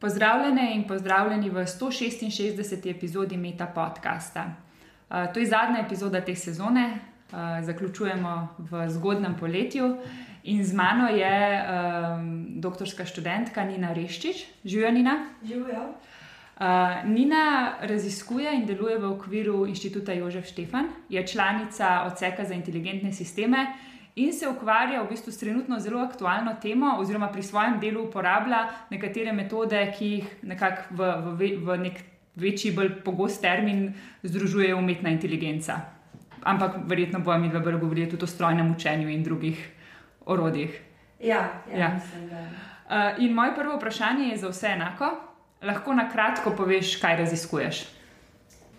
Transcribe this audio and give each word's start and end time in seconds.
Pozdravljene 0.00 0.74
in 0.74 0.86
pozdravljeni 0.88 1.50
v 1.50 1.66
166. 1.66 2.90
epizodi 2.90 3.36
Meta 3.36 3.66
podcasta. 3.66 4.44
Uh, 5.10 5.32
to 5.34 5.40
je 5.40 5.46
zadnja 5.46 5.82
epizoda 5.84 6.20
te 6.20 6.34
sezone, 6.36 6.86
uh, 6.88 7.38
zaključujemo 7.64 8.48
v 8.58 8.88
zgodnem 8.88 9.36
poletju 9.40 9.96
in 10.44 10.64
z 10.64 10.72
mano 10.74 11.08
je 11.08 11.60
um, 11.60 12.46
doktorska 12.60 13.04
študentka 13.04 13.64
Nina 13.64 13.92
Reščič. 13.92 14.46
Živijo, 14.64 14.90
Nina? 14.90 15.18
Živijo. 15.44 15.84
Uh, 15.84 16.64
Nina 17.04 17.74
raziskuje 17.80 18.56
in 18.56 18.66
deluje 18.66 18.98
v 18.98 19.12
okviru 19.12 19.66
inštituta 19.66 20.12
Jožef 20.12 20.48
Štefan, 20.48 20.88
je 21.08 21.26
članica 21.26 22.06
odseka 22.06 22.44
za 22.44 22.54
inteligentne 22.54 23.12
sisteme 23.12 23.66
in 24.16 24.32
se 24.32 24.48
ukvarja 24.48 25.02
v 25.02 25.08
bistvu 25.08 25.32
s 25.32 25.38
trenutno 25.38 25.78
zelo 25.80 26.00
aktualno 26.00 26.54
temo, 26.62 26.96
oziroma 26.98 27.28
pri 27.28 27.42
svojem 27.42 27.80
delu 27.80 28.04
uporablja 28.08 28.66
nekatere 28.90 29.32
metode, 29.32 29.80
ki 29.98 30.06
jih 30.06 30.32
nekako 30.42 30.82
v, 30.90 31.10
v, 31.38 31.50
v 31.64 31.78
nek 31.78 32.02
večji, 32.36 32.72
bolj 32.76 33.00
pogost 33.04 33.40
termin 33.42 33.92
združuje 34.22 34.74
umetna 34.74 35.10
inteligenca. 35.10 35.80
Ampak 36.42 36.76
verjetno 36.88 37.20
bomo 37.20 37.38
mi 37.38 37.48
dva 37.48 37.60
bolj 37.60 37.78
govorili 37.78 38.08
tudi 38.10 38.24
o 38.24 38.26
strojnem 38.26 38.72
učenju 38.72 39.08
in 39.08 39.22
drugih 39.24 39.68
orodjih. 40.26 40.80
Ja, 41.20 41.48
ja, 41.72 41.78
ja. 41.78 41.94
Mislim, 41.94 42.28
da. 42.28 42.44
Uh, 42.90 43.22
in 43.24 43.32
moje 43.32 43.54
prvo 43.54 43.76
vprašanje 43.76 44.28
je 44.28 44.36
za 44.36 44.48
vse 44.48 44.66
enako. 44.66 45.10
Lahko 45.62 45.94
na 45.94 46.08
kratko 46.08 46.50
poveš, 46.56 46.96
kaj 46.96 47.16
raziskuješ? 47.16 47.84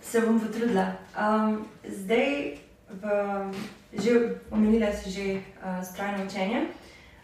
Se 0.02 0.22
bom 0.22 0.40
potrudila. 0.40 0.88
Um, 1.14 1.66
zdaj, 1.86 2.58
v, 3.02 3.04
že 3.94 4.42
omenila 4.52 4.92
si 4.92 5.12
že 5.12 5.26
uh, 5.36 5.84
strojno 5.84 6.26
učenje. 6.26 6.68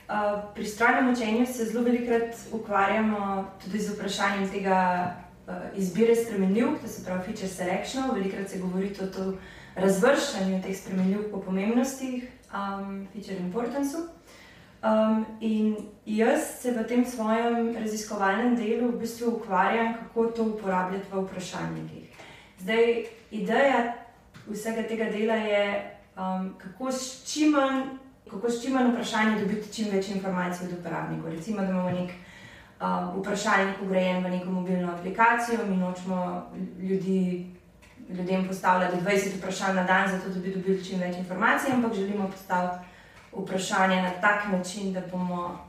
Uh, 0.08 0.40
pri 0.56 0.66
strojnem 0.66 1.12
učenju 1.12 1.46
se 1.46 1.66
zelo 1.66 1.84
velikokrat 1.84 2.36
ukvarjamo 2.52 3.52
tudi 3.64 3.80
z 3.80 3.92
vprašanjem 3.92 4.50
tega 4.50 4.80
uh, 5.48 5.54
izbire 5.76 6.16
spremenljivk, 6.16 6.82
to 6.82 6.88
se 6.88 7.06
pravi 7.06 7.24
feature 7.24 7.48
selection. 7.48 8.12
Velikokrat 8.14 8.50
se 8.50 8.60
govori 8.60 8.94
tudi 8.94 9.20
o 9.20 9.34
razvrščanju 9.76 10.62
teh 10.64 10.78
spremenljivk 10.78 11.32
po 11.32 11.42
pomembnosti, 11.42 12.28
um, 12.54 13.08
feature 13.14 13.38
importance. 13.38 13.98
Um, 14.84 15.26
in 15.42 15.76
jaz 16.06 16.62
se 16.62 16.72
v 16.72 16.84
tem 16.88 17.06
svojem 17.06 17.76
raziskovalnem 17.76 18.56
delu 18.56 18.92
v 18.92 19.00
bistvu 19.02 19.42
ukvarjam, 19.42 19.94
kako 19.94 20.26
to 20.26 20.44
uporabljati 20.44 21.06
v 21.12 21.24
vprašalnikih. 21.26 22.06
Zdaj, 22.60 23.06
ideja 23.32 24.07
vsega 24.50 24.84
tega 24.88 25.10
dela 25.12 25.36
je 25.36 25.98
um, 26.18 26.54
kako 26.58 26.92
s 26.92 27.34
čim 27.34 27.52
manj. 27.52 27.84
Kako 28.30 28.50
s 28.50 28.64
čim 28.64 28.74
manj 28.74 28.92
vprašanj 28.92 29.38
dobiti 29.40 29.74
čim 29.74 29.92
več 29.92 30.10
informacij 30.10 30.68
od 30.68 30.80
uporabnikov? 30.80 31.32
Recimo, 31.32 31.62
da 31.62 31.70
imamo 31.70 31.90
nek 31.90 32.10
uh, 32.12 33.20
vprašalnik 33.20 33.82
ugrajen 33.82 34.24
v 34.24 34.30
neko 34.30 34.52
mobilno 34.52 34.92
aplikacijo, 34.92 35.66
mi 35.70 35.78
nočemo 35.78 36.52
ljudi, 36.80 37.46
ljudem 38.10 38.48
postavljati 38.48 38.98
20 39.06 39.38
vprašanj 39.38 39.76
na 39.76 39.84
dan, 39.84 40.12
zato 40.12 40.34
da 40.34 40.40
bi 40.40 40.52
dobili 40.52 40.86
čim 40.86 41.00
več 41.00 41.16
informacij, 41.18 41.72
ampak 41.74 41.94
želimo 41.94 42.28
postaviti 42.28 42.86
vprašanje 43.32 44.02
na 44.02 44.12
tak 44.22 44.52
način, 44.52 44.94
da 44.94 45.02
bomo 45.12 45.60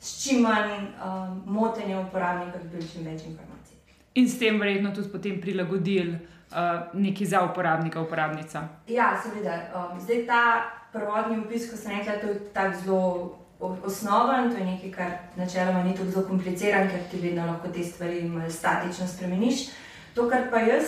s 0.00 0.24
čim 0.24 0.42
manj 0.42 0.72
um, 0.72 1.42
motenja 1.46 2.00
uporabnika 2.00 2.58
dobili 2.58 2.88
čim 2.92 3.04
več 3.04 3.26
informacij. 3.26 3.76
In 4.14 4.28
s 4.28 4.38
tem 4.38 4.60
verjetno 4.60 4.94
tudi 4.94 5.12
potem 5.12 5.40
prilagodili 5.40 6.18
uh, 6.50 7.00
nekaj 7.00 7.26
za 7.26 7.42
uporabnika, 7.42 8.00
uporabnica. 8.00 8.62
Ja, 8.88 9.20
seveda. 9.22 9.58
Um, 9.74 10.00
zdaj 10.00 10.26
ta 10.26 10.42
prvotni 10.92 11.38
opis, 11.38 11.70
ko 11.70 11.76
sem 11.76 11.98
rekla, 11.98 12.16
da 12.22 12.28
je 12.28 12.40
tako 12.52 12.76
zelo 12.82 13.36
osnoven, 13.60 14.50
to 14.50 14.56
je 14.56 14.64
nekaj, 14.64 14.90
kar 14.90 15.10
načeloma 15.36 15.82
ni 15.82 15.94
tako 15.94 16.10
zelo 16.10 16.26
kompliciran, 16.26 16.88
ker 16.88 17.00
ti 17.10 17.20
vedno 17.20 17.46
lahko 17.46 17.68
te 17.68 17.84
stvari 17.84 18.30
statično 18.48 19.06
spremeniš. 19.06 19.68
To, 20.14 20.28
kar 20.28 20.50
pa 20.50 20.58
jaz 20.58 20.84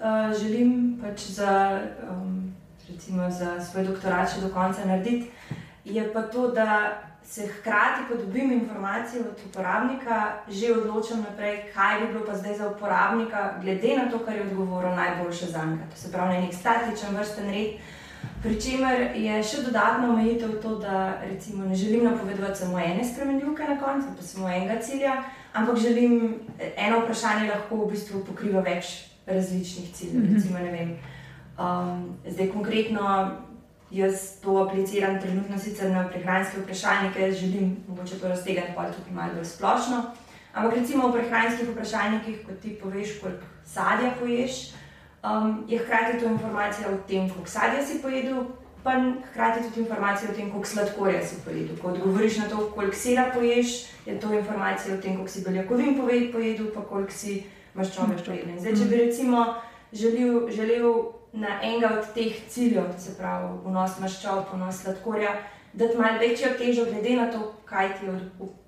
uh, 0.00 0.36
želim 0.38 0.98
pač 1.02 1.20
za, 1.20 1.80
um, 2.10 2.54
recimo 2.88 3.30
za 3.30 3.60
svoj 3.60 3.84
doktorat 3.84 4.34
še 4.34 4.40
do 4.40 4.50
konca 4.54 4.84
narediti, 4.84 5.30
je 5.84 6.12
pa 6.12 6.22
to, 6.22 6.48
da 6.48 7.02
se 7.26 7.46
hkrati, 7.46 8.06
ko 8.08 8.16
dobim 8.16 8.52
informacije 8.52 9.20
od 9.20 9.40
uporabnika, 9.50 10.32
že 10.48 10.72
odločam 10.72 11.24
naprej, 11.30 11.72
kaj 11.74 12.00
bi 12.00 12.06
bilo 12.12 12.26
pa 12.26 12.34
zdaj 12.34 12.54
za 12.54 12.68
uporabnika, 12.70 13.54
glede 13.62 13.96
na 13.96 14.10
to, 14.10 14.18
kar 14.18 14.36
je 14.36 14.42
odgovoril, 14.42 14.94
najboljše 14.94 15.46
za 15.46 15.64
njega. 15.64 15.82
To 15.90 15.96
se 15.96 16.12
pravi, 16.12 16.40
nek 16.40 16.54
statičen 16.54 17.16
vrsten 17.16 17.50
red. 17.50 17.70
Pričemer 18.42 19.16
je 19.16 19.42
še 19.42 19.62
dodatna 19.62 20.08
omejitev 20.10 20.60
to, 20.62 20.76
da 20.78 21.20
recimo, 21.22 21.64
ne 21.64 21.74
želim 21.74 22.04
napovedovati 22.04 22.58
samo 22.58 22.78
ene 22.78 23.04
spremenljivke 23.04 23.64
na 23.68 23.78
koncu, 23.80 24.08
pa 24.16 24.22
samo 24.22 24.48
enega 24.48 24.80
cilja, 24.82 25.22
ampak 25.52 25.76
želim 25.76 26.40
eno 26.76 27.00
vprašanje 27.00 27.50
lahko 27.50 27.84
v 27.84 27.90
bistvu 27.90 28.24
pokriva 28.24 28.60
več 28.60 29.10
različnih 29.26 29.92
ciljev. 29.92 30.22
Mm 30.22 30.26
-hmm. 30.26 30.34
recimo, 30.34 30.58
vem, 30.58 30.96
um, 31.58 32.16
zdaj 32.26 32.48
konkretno 32.52 33.30
Jaz 33.90 34.40
to 34.42 34.56
apliciram 34.58 35.20
trenutno 35.20 35.58
sicer 35.58 35.90
na 35.90 36.08
prehranske 36.08 36.60
vprašalnike, 36.60 37.32
želim 37.32 37.76
mogoče 37.88 38.18
to 38.18 38.28
raztegniti 38.28 38.72
pa 38.76 38.90
tudi 38.90 39.14
malo 39.14 39.34
bolj 39.34 39.44
splošno. 39.44 40.02
Ampak 40.54 40.74
recimo 40.74 41.08
v 41.08 41.12
prehranskih 41.12 41.68
vprašalnikih, 41.68 42.46
ko 42.46 42.52
ti 42.62 42.78
poveš, 42.82 43.20
koliko 43.20 43.44
sadja 43.64 44.10
poješ, 44.20 44.72
um, 45.22 45.64
je 45.68 45.78
hkrati 45.78 46.18
to 46.18 46.26
informacija 46.26 46.88
o 46.88 46.96
tem, 47.08 47.28
koliko 47.30 47.50
sadja 47.50 47.86
si 47.86 48.02
pojedel, 48.02 48.44
pa 48.82 48.94
hkrati 49.30 49.68
tudi 49.68 49.80
informacija 49.80 50.30
o 50.30 50.34
tem, 50.34 50.50
koliko 50.50 50.68
sladkorja 50.68 51.26
si 51.26 51.36
pojedel. 51.44 51.76
Ko 51.82 51.88
odgovoriš 51.88 52.38
na 52.38 52.48
to, 52.48 52.70
koliko 52.74 52.96
sira 52.96 53.30
poješ, 53.34 53.86
je 54.06 54.20
to 54.20 54.32
informacija 54.32 54.94
o 54.94 55.00
tem, 55.02 55.14
koliko 55.14 55.32
si 55.32 55.44
beljakovin 55.44 55.98
pojedel, 56.32 56.66
pa 56.74 56.80
koliko 56.80 57.12
si 57.12 57.44
maščobe 57.74 58.16
pojedel. 58.26 58.58
Zdaj, 58.58 58.76
če 58.76 58.84
bi 58.90 58.96
recimo 58.96 59.46
želel, 59.92 60.48
želel 60.50 61.15
na 61.32 61.60
enega 61.62 61.90
od 61.98 62.14
teh 62.14 62.48
ciljev, 62.48 62.84
se 62.98 63.16
pravi, 63.18 63.58
vnos 63.64 63.98
maščob, 64.00 64.52
vnos 64.52 64.82
sladkorja, 64.82 65.34
da 65.72 65.88
ti 65.88 65.98
malo 65.98 66.18
večjo 66.18 66.54
težo, 66.58 66.84
glede 66.84 67.16
na 67.16 67.30
to, 67.32 67.52
kaj 67.66 67.88
ti 67.98 68.06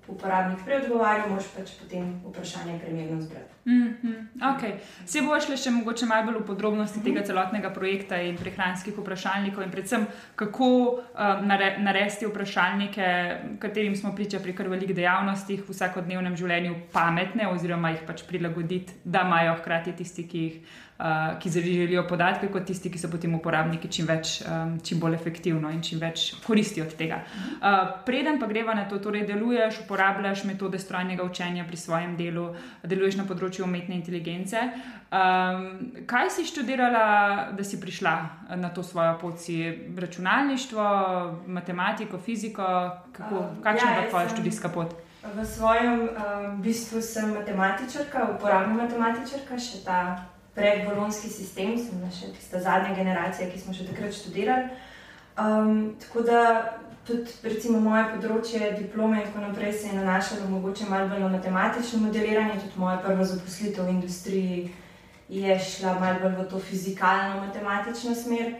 uporabnik 0.09 0.63
prej 0.65 0.81
odgovarja, 0.83 1.27
moš 1.29 1.47
pač 1.53 1.71
potem 1.79 2.11
vprašanje 2.25 2.79
primerno 2.81 3.21
zbrati. 3.21 3.53
Mm 3.65 3.95
-hmm. 4.01 4.27
okay. 4.41 4.73
Se 5.05 5.21
boš 5.21 5.45
šli 5.45 5.57
še 5.57 5.71
mogoče 5.71 6.05
malo 6.05 6.25
bolj 6.25 6.39
v 6.39 6.45
podrobnosti 6.45 6.99
mm 6.99 7.01
-hmm. 7.01 7.13
tega 7.13 7.25
celotnega 7.25 7.69
projekta 7.69 8.21
in 8.21 8.37
prehranskih 8.37 8.97
vprašalnikov, 8.97 9.63
in 9.63 9.71
predvsem 9.71 10.05
kako 10.35 10.65
uh, 10.65 11.45
nare 11.45 11.77
narediti 11.79 12.25
vprašalnike, 12.25 13.37
katerim 13.59 13.95
smo 13.95 14.15
priča 14.15 14.39
pri 14.39 14.53
kar 14.53 14.67
velikih 14.67 14.95
dejavnostih 14.95 15.61
v 15.61 15.69
vsakodnevnem 15.69 16.35
življenju, 16.35 16.75
pametne, 16.91 17.47
oziroma 17.47 17.89
jih 17.89 18.01
pač 18.07 18.23
prilagoditi, 18.23 18.93
da 19.03 19.21
imajo 19.21 19.55
hkrati 19.55 19.91
tisti, 19.91 20.27
ki 20.27 20.37
jih 20.37 20.61
uh, 20.99 21.39
ki 21.39 21.49
želijo 21.49 22.07
podatke, 22.07 22.47
kot 22.47 22.65
tisti, 22.65 22.91
ki 22.91 22.99
so 22.99 23.09
potem 23.11 23.35
uporabniki, 23.35 23.87
čim, 23.87 24.07
več, 24.09 24.41
um, 24.43 24.77
čim 24.83 24.99
bolj 24.99 25.15
efektivno 25.15 25.71
in 25.71 25.81
čim 25.81 25.99
več 25.99 26.33
koristi 26.45 26.81
od 26.81 26.95
tega. 26.99 27.21
Uh, 27.59 28.03
preden 28.05 28.39
pa 28.39 28.47
greva 28.47 28.75
na 28.75 28.87
to, 28.89 28.99
torej 28.99 29.25
deluješ, 29.27 29.83
uporabljaš 29.85 30.43
metode 30.43 30.79
strojnega 30.79 31.23
učenja 31.23 31.65
pri 31.67 31.77
svojem 31.77 32.15
delu, 32.17 32.49
deluješ 32.83 33.19
na 33.21 33.25
področju 33.29 33.65
umetne 33.65 33.95
inteligence. 33.95 34.63
Um, 35.09 35.67
kaj 36.09 36.29
si 36.35 36.45
študirala, 36.45 37.51
da 37.57 37.63
si 37.65 37.79
prišla 37.81 38.15
na 38.61 38.69
to 38.73 38.83
svojo 38.83 39.17
pot? 39.21 39.39
Si 39.39 39.61
računalništvo, 39.97 40.87
matematiko, 41.47 42.17
fiziko, 42.17 42.65
kako, 43.13 43.45
kakšna 43.63 43.91
je 43.91 44.01
ja, 44.03 44.09
tvoja 44.09 44.33
študijska 44.33 44.73
pot? 44.73 44.97
V 45.23 45.45
svojem 45.45 46.09
um, 46.09 46.61
bistvu 46.61 47.01
sem 47.01 47.33
matematičarka, 47.33 48.27
uporabna 48.35 48.83
matematičarka, 48.83 49.57
še 49.59 49.81
ta 49.85 50.01
predbolonski 50.55 51.29
sistem, 51.31 51.77
sem 51.77 52.05
še 52.13 52.31
tista 52.35 52.61
zadnja 52.63 52.95
generacija, 52.95 53.49
ki 53.51 53.59
smo 53.59 53.75
še 53.75 53.87
takrat 53.89 54.15
študirali. 54.15 54.69
Um, 55.39 55.95
tako 55.99 56.23
da 56.27 56.39
tudi 57.09 57.33
recimo, 57.43 57.79
moje 57.83 58.05
področje 58.13 58.71
diplome 58.77 59.19
in 59.19 59.27
tako 59.27 59.41
naprej 59.47 59.73
se 59.73 59.89
je 59.89 59.97
nanašalo 59.97 60.49
mogoče 60.53 60.85
malo 60.89 61.09
bolj 61.09 61.25
na 61.25 61.31
matematično 61.33 62.03
modeliranje, 62.05 62.61
tudi 62.61 62.83
moja 62.83 62.99
prva 63.03 63.25
zaposlitev 63.25 63.89
v 63.89 63.95
industriji 63.97 64.59
je 65.29 65.59
šla 65.65 65.97
malo 65.99 66.21
bolj 66.23 66.37
v 66.37 66.47
to 66.53 66.61
fizikalno-matematično 66.69 68.15
smer. 68.15 68.55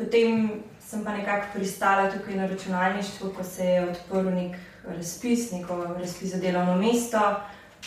Potem 0.00 0.62
sem 0.80 1.04
pa 1.04 1.12
nekako 1.12 1.52
pristala 1.54 2.08
tukaj 2.10 2.36
na 2.36 2.48
računalništvu, 2.48 3.32
ko 3.36 3.44
se 3.44 3.64
je 3.64 3.86
odprl 3.90 4.32
nek 4.32 4.56
razpis, 4.88 5.50
neko 5.52 5.76
razpis 6.00 6.32
za 6.32 6.40
delovno 6.40 6.76
mesto 6.80 7.20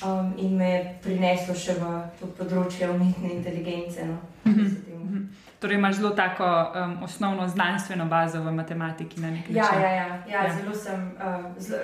um, 0.06 0.34
in 0.38 0.58
me 0.58 0.70
je 0.70 0.96
prineslo 1.04 1.56
še 1.56 1.74
v 1.74 1.94
to 2.20 2.28
področje 2.38 2.90
umetne 2.90 3.34
inteligence. 3.34 4.06
No, 4.06 4.18
mm 4.46 4.54
-hmm. 4.54 5.28
Torej, 5.60 5.78
imaš 5.78 5.96
zelo 5.96 6.10
tako 6.10 6.44
um, 6.44 7.04
osnovno 7.04 7.48
znanstveno 7.48 8.06
bazo 8.06 8.42
v 8.42 8.52
matematiki. 8.52 9.22
Ja, 9.50 9.64
ja, 9.74 9.90
ja, 9.90 10.08
ja, 10.28 10.44
ja, 10.44 10.56
zelo 10.56 10.76
sem. 10.76 11.12
Um, 11.26 11.46
zelo, 11.60 11.80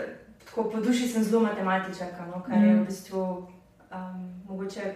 tako 0.46 0.70
po 0.70 0.80
duši 0.80 1.08
sem 1.08 1.24
zelo 1.24 1.44
matematičarka, 1.44 2.26
no, 2.26 2.44
kar 2.44 2.58
mm 2.58 2.64
je 2.64 2.74
v 2.74 2.76
mhm. 2.76 2.86
bistvu 2.86 3.22
um, 3.22 4.44
mogoče 4.48 4.96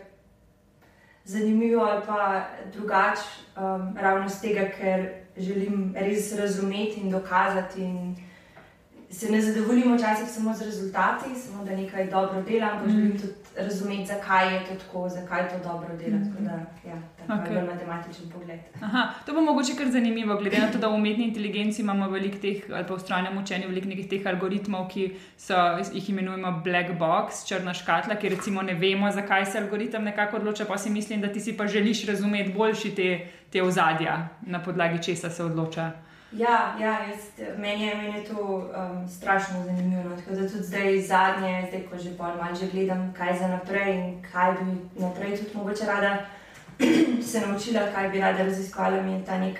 zanimivo 1.25 1.83
ali 1.83 2.01
pa 2.07 2.45
drugače, 2.74 3.21
um, 3.57 3.98
ravno 3.98 4.30
z 4.30 4.42
tega, 4.42 4.69
ker 4.77 5.10
želim 5.38 5.95
res 5.98 6.33
razumeti 6.39 7.01
in 7.01 7.12
dokazati. 7.12 7.81
In, 7.81 8.15
se 9.13 9.31
ne 9.31 9.42
zadovoljimo 9.42 9.95
včasih 9.95 10.27
samo 10.27 10.54
z 10.54 10.65
rezultati, 10.65 11.25
samo 11.36 11.65
da 11.65 11.75
nekaj 11.75 12.07
dobro 12.07 12.42
delam, 12.42 12.69
ampak 12.69 12.88
mm. 12.88 12.92
želim 12.92 13.19
tudi 13.19 13.33
razumeti, 13.57 14.06
zakaj 14.06 14.54
je 14.54 14.60
to 14.65 14.75
tako, 14.75 15.10
zakaj 15.10 15.50
to 15.50 15.69
dobro 15.69 15.89
delati. 15.98 16.30
Mm 16.30 16.38
-hmm. 16.39 16.45
da, 16.45 16.89
ja, 16.89 16.98
tako 17.18 17.33
Okay. 17.33 17.56
je 17.56 17.63
matematičen 17.63 18.30
pogled. 18.30 18.60
Aha, 18.81 19.13
to 19.25 19.33
bo 19.33 19.42
mogoče 19.42 19.74
kar 19.77 19.92
zanimivo, 19.92 20.36
glede 20.36 20.60
na 20.60 20.71
to, 20.71 20.77
da 20.77 20.88
v 20.88 20.95
umetni 20.95 21.27
inteligenci 21.27 21.81
imamo 21.81 22.10
veliko 22.10 22.38
teh, 22.38 22.63
ali 22.74 22.86
pa 22.88 22.94
v 22.94 23.00
strojnem 23.00 23.38
učenju, 23.38 23.68
veliko 23.68 23.88
nekih 23.88 24.10
teh 24.10 24.27
algoritmov, 24.27 24.88
ki 24.88 25.15
so, 25.38 25.54
jih 25.94 26.10
imenujemo 26.10 26.62
black 26.63 27.00
box, 27.00 27.48
črna 27.48 27.74
škatla, 27.74 28.15
ki 28.15 28.30
recimo 28.30 28.62
ne 28.62 28.74
vemo, 28.74 29.12
zakaj 29.12 29.45
se 29.45 29.57
algoritem 29.57 30.04
nekako 30.04 30.38
odloča, 30.38 30.65
pa 30.65 30.77
si 30.77 30.89
mislim, 30.89 31.21
da 31.21 31.27
ti 31.27 31.39
si 31.39 31.57
pa 31.57 31.68
želiš 31.68 32.06
razumeti 32.06 32.54
boljši 32.54 32.95
te, 32.95 33.27
te 33.50 33.63
ozadja, 33.63 34.27
na 34.42 34.63
podlagi 34.63 35.04
česa 35.04 35.30
se 35.30 35.44
odloča. 35.44 35.92
Ja, 36.33 36.75
ja 36.80 37.00
jaz, 37.09 37.47
meni, 37.57 37.85
je, 37.88 37.95
meni 37.95 38.18
je 38.18 38.24
to 38.24 38.41
um, 38.41 39.09
strašno 39.09 39.63
zanimivo. 39.65 40.09
No. 40.09 40.15
Tako 40.15 40.31
da 40.31 40.50
tudi 40.50 40.63
zdaj 40.63 41.01
zadnje, 41.01 41.65
zdaj 41.69 41.81
ko 41.89 41.97
že 41.97 42.09
bolj 42.09 42.35
malo 42.41 42.56
že 42.56 42.68
gledam, 42.71 43.13
kaj 43.18 43.38
za 43.39 43.47
naprej 43.47 43.95
in 43.95 44.21
kaj 44.31 44.51
bi 44.51 45.01
naprej 45.01 45.38
tudi 45.38 45.57
mogoče 45.57 45.85
rada 45.85 46.25
se 47.31 47.41
naučila, 47.47 47.81
kaj 47.95 48.09
bi 48.09 48.19
rada 48.19 48.44
raziskovala, 48.44 49.01
mi 49.01 49.12
je 49.12 49.25
ta 49.25 49.38
nek 49.38 49.59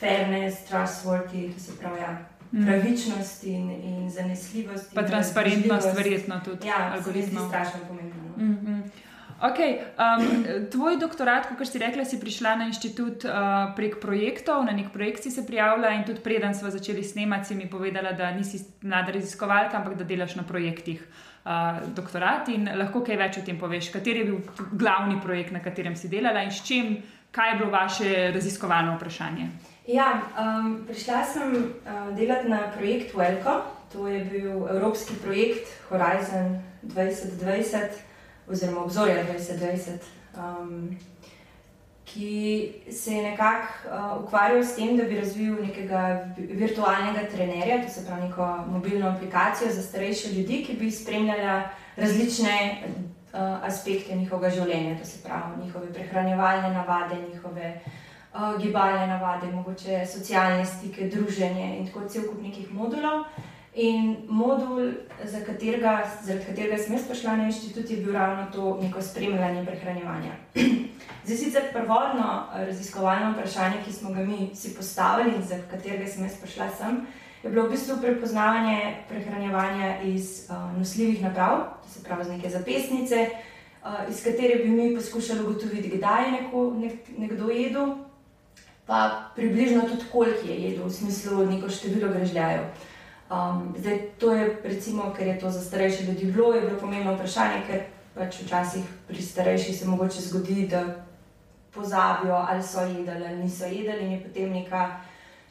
fairness, 0.00 0.56
trustworthy, 0.70 1.54
to 1.54 1.60
se 1.60 1.72
pravi. 1.80 2.00
Ja. 2.00 2.18
Pravičnost 2.64 3.44
in, 3.44 3.70
in 3.70 4.10
zanesljivost. 4.10 4.94
Pa 4.94 5.00
in 5.00 5.06
transparentnost, 5.06 5.88
verjetno 5.96 6.40
tudi 6.44 6.66
Ja, 6.66 6.74
se 6.74 6.82
mi 6.84 6.90
zdi 6.90 7.08
algoritmov. 7.08 7.48
strašno 7.48 7.80
pomembno. 7.88 8.22
No. 8.36 8.44
Mm 8.44 8.58
-hmm. 8.62 8.77
Okay, 9.38 9.78
um, 9.94 10.44
tvoj 10.70 10.96
doktorat, 10.98 11.46
kot 11.54 11.68
si 11.70 11.78
rekla, 11.78 12.02
si 12.02 12.18
prišla 12.18 12.56
na 12.58 12.64
inštitut 12.66 13.22
uh, 13.22 13.70
prek 13.78 14.00
projektov, 14.02 14.64
na 14.66 14.74
nek 14.74 14.90
projekt 14.90 15.22
si 15.22 15.30
se 15.30 15.44
prijavila 15.46 15.92
in 15.94 16.02
tudi 16.02 16.18
preden 16.18 16.54
smo 16.54 16.70
začeli 16.74 17.04
snemati, 17.04 17.46
si 17.46 17.54
mi 17.54 17.70
povedala, 17.70 18.12
da 18.18 18.32
nisi 18.34 18.58
mlada 18.82 19.14
raziskovalka, 19.14 19.78
ampak 19.78 19.94
da 19.94 20.04
delaš 20.04 20.34
na 20.34 20.42
projektih 20.42 20.98
uh, 20.98 21.78
doktorat 21.94 22.50
in 22.50 22.66
lahko 22.74 23.04
kaj 23.06 23.20
več 23.20 23.38
o 23.38 23.44
tem 23.46 23.60
poveš. 23.60 23.92
Kateri 23.94 24.24
je 24.24 24.32
bil 24.32 24.66
glavni 24.74 25.20
projekt, 25.22 25.54
na 25.54 25.62
katerem 25.62 25.94
si 25.94 26.10
delala 26.10 26.42
in 26.42 26.50
s 26.50 26.66
čim, 26.66 26.96
kaj 27.30 27.52
je 27.52 27.60
bilo 27.62 27.70
vaše 27.70 28.10
raziskovalno 28.34 28.96
vprašanje? 28.98 29.48
Ja, 29.86 30.18
um, 30.34 30.82
prišla 30.90 31.22
sem 31.22 31.54
uh, 31.54 32.10
delati 32.18 32.50
na 32.50 32.66
projekt 32.74 33.14
Welco. 33.14 33.60
To 33.94 34.10
je 34.10 34.18
bil 34.24 34.66
evropski 34.66 35.14
projekt 35.22 35.70
Horizon 35.88 36.58
2020 36.82 38.07
oziroma 38.50 38.80
obzorja 38.80 39.24
2020, 39.24 39.98
um, 40.36 40.96
ki 42.04 42.28
se 42.92 43.12
je 43.12 43.22
nekako 43.22 43.66
uh, 43.84 44.24
ukvarjal 44.24 44.64
s 44.64 44.76
tem, 44.76 44.96
da 44.96 45.04
bi 45.04 45.16
razvil 45.16 45.56
nekega 45.62 46.02
vi- 46.36 46.46
virtualnega 46.46 47.26
trenerja, 47.32 47.82
to 47.82 47.90
se 47.90 48.06
pravi 48.06 48.22
neko 48.22 48.46
mobilno 48.68 49.08
aplikacijo 49.08 49.70
za 49.70 49.82
starejše 49.82 50.28
ljudi, 50.28 50.64
ki 50.64 50.72
bi 50.74 50.90
spremljala 50.90 51.62
različne 51.96 52.82
uh, 52.84 53.38
aspekte 53.62 54.16
njihovega 54.16 54.50
življenja, 54.50 54.98
to 54.98 55.04
se 55.04 55.22
pravi 55.24 55.64
njihove 55.64 55.92
prehranjevalne 55.92 56.70
navade, 56.70 57.14
njihove 57.28 57.80
uh, 58.34 58.62
gibalne 58.62 59.06
navade, 59.06 59.46
mogoče 59.46 60.06
socialne 60.06 60.64
stike, 60.66 61.08
druženje 61.08 61.78
in 61.78 61.86
tako 61.86 62.08
cel 62.08 62.22
kup 62.22 62.42
nekih 62.42 62.72
modulov. 62.72 63.24
In 63.78 64.16
modul, 64.26 64.90
za 65.24 65.38
katerega, 65.46 66.02
zaradi 66.26 66.46
katerega 66.48 66.78
sem 66.82 66.96
jaz 66.96 67.04
prišla 67.06 67.36
na 67.38 67.44
inštitut, 67.46 67.90
je 67.90 67.96
bil 68.02 68.12
ravno 68.12 68.48
to 68.50 68.72
neko 68.82 69.02
spremljanje 69.02 69.62
prehranjevanja. 69.66 70.32
Zdaj, 71.24 71.36
sicer 71.36 71.68
prvotno 71.72 72.26
eh, 72.26 72.64
raziskovalno 72.66 73.30
vprašanje, 73.36 73.84
ki 73.84 73.92
smo 73.92 74.10
ga 74.16 74.24
mi 74.26 74.50
si 74.54 74.74
postavili 74.74 75.36
in 75.36 75.46
za 75.46 75.60
katerega 75.70 76.10
sem 76.10 76.26
jaz 76.26 76.40
prišla 76.42 76.68
sem, 76.78 76.98
je 77.42 77.50
bilo 77.50 77.68
v 77.68 77.70
bistvu 77.76 78.00
prepoznavanje 78.02 78.96
prehranjevanja 79.08 80.02
iz 80.02 80.50
uh, 80.50 80.78
nosljivih 80.78 81.22
naprav, 81.22 81.58
to 81.82 81.94
se 81.94 82.04
pravi 82.04 82.24
z 82.24 82.34
neke 82.34 82.50
zapestnice, 82.50 83.30
uh, 83.30 84.10
iz 84.10 84.24
katere 84.24 84.58
bi 84.64 84.70
mi 84.70 84.94
poskušali 84.96 85.46
ugotoviti, 85.46 85.96
kdaj 85.96 86.24
je 86.24 86.30
neko, 86.32 86.74
nek, 86.78 86.94
nekdo 87.18 87.50
jedel, 87.50 87.94
pa 88.86 89.30
približno 89.36 89.86
tudi 89.86 90.10
koliko 90.12 90.46
je 90.48 90.62
jedel, 90.62 90.86
v 90.86 90.92
smislu 90.92 91.46
neko 91.46 91.70
število 91.70 92.10
grežljajev. 92.12 92.66
Um, 93.30 93.74
zdaj, 93.78 93.98
to 94.18 94.32
je, 94.32 94.56
recimo, 94.64 95.12
ker 95.16 95.26
je 95.26 95.38
to 95.38 95.50
za 95.50 95.60
starejše 95.60 96.04
ljudi 96.04 96.32
bilo, 96.32 96.54
je 96.54 96.60
bilo 96.60 96.78
pomembno 96.80 97.14
vprašanje, 97.14 97.60
ker 97.66 97.80
pač 98.14 98.40
včasih 98.42 98.84
pri 99.08 99.22
starejših 99.22 99.78
se 99.78 99.86
mogoče 99.86 100.20
zgodi, 100.20 100.66
da 100.66 101.04
pozabijo, 101.74 102.34
ali 102.48 102.62
so 102.62 102.80
jedli 102.80 103.10
ali 103.10 103.36
niso 103.36 103.64
jedli, 103.64 104.04
in 104.04 104.12
je 104.12 104.22
potem 104.22 104.52
neka, 104.52 105.00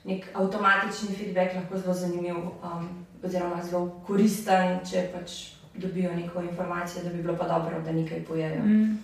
nek 0.04 0.26
avtomatični 0.34 1.16
feedback 1.16 1.56
lahko 1.56 1.78
zelo 1.78 1.94
zanimiv, 1.94 2.36
um, 2.38 3.06
oziroma 3.24 3.64
zelo 3.64 4.02
koristen, 4.08 4.80
če 4.92 5.10
pač 5.14 5.38
dobijo 5.76 6.16
neko 6.16 6.42
informacijo, 6.42 7.04
da 7.04 7.10
bi 7.10 7.22
bilo 7.22 7.38
pa 7.38 7.48
dobro, 7.48 7.82
da 7.86 7.92
nekaj 7.92 8.26
pojejo. 8.26 8.64
Mm. 8.66 8.98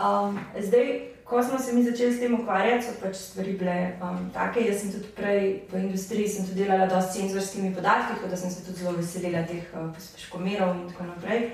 Um, 0.00 0.38
zdaj, 0.60 1.13
ko 1.24 1.42
smo 1.42 1.58
se 1.58 1.72
mi 1.72 1.82
začeli 1.82 2.12
s 2.12 2.20
tem 2.20 2.34
ukvarjati, 2.34 2.84
so 2.84 2.92
pač 3.00 3.16
stvari 3.16 3.52
bile 3.58 3.76
um, 4.02 4.30
take. 4.34 4.60
Jaz 4.60 4.80
sem 4.80 4.92
tudi 4.92 5.12
prej 5.16 5.44
v 5.72 5.84
industriji 5.86 6.28
sem 6.28 6.46
tudi 6.46 6.64
delala 6.64 6.86
dosti 6.86 7.18
s 7.18 7.20
senzorskimi 7.20 7.74
podatki, 7.74 8.16
tako 8.16 8.28
da 8.28 8.36
sem 8.36 8.50
se 8.50 8.64
tudi 8.64 8.84
zelo 8.84 8.96
veselila 8.96 9.44
teh 9.48 9.64
uh, 9.72 9.88
pospeškomerov 9.94 10.74
in 10.76 10.88
tako 10.92 11.08
naprej. 11.08 11.46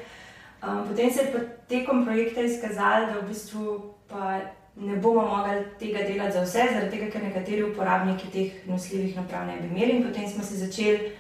Um, 0.61 0.83
potem 0.89 1.11
se 1.11 1.23
je 1.23 1.33
pa 1.33 1.45
tekom 1.69 2.05
projekta 2.05 2.43
izkazalo, 2.43 3.07
da 3.07 3.21
v 3.21 3.29
bistvu 3.29 3.79
pa 4.09 4.41
ne 4.77 4.97
bomo 4.97 5.23
mogli 5.29 5.63
tega 5.79 6.03
delati 6.09 6.33
za 6.33 6.43
vse, 6.43 6.67
zaradi 6.73 6.91
tega, 6.91 7.11
ker 7.11 7.23
nekateri 7.23 7.63
uporabniki 7.71 8.31
teh 8.33 8.67
nosljivih 8.67 9.17
naprav 9.17 9.47
ne 9.47 9.57
bi 9.61 9.71
imeli. 9.71 9.97
In 9.97 10.07
potem 10.07 10.29
smo 10.29 10.45
se 10.45 10.59
začeli 10.67 11.13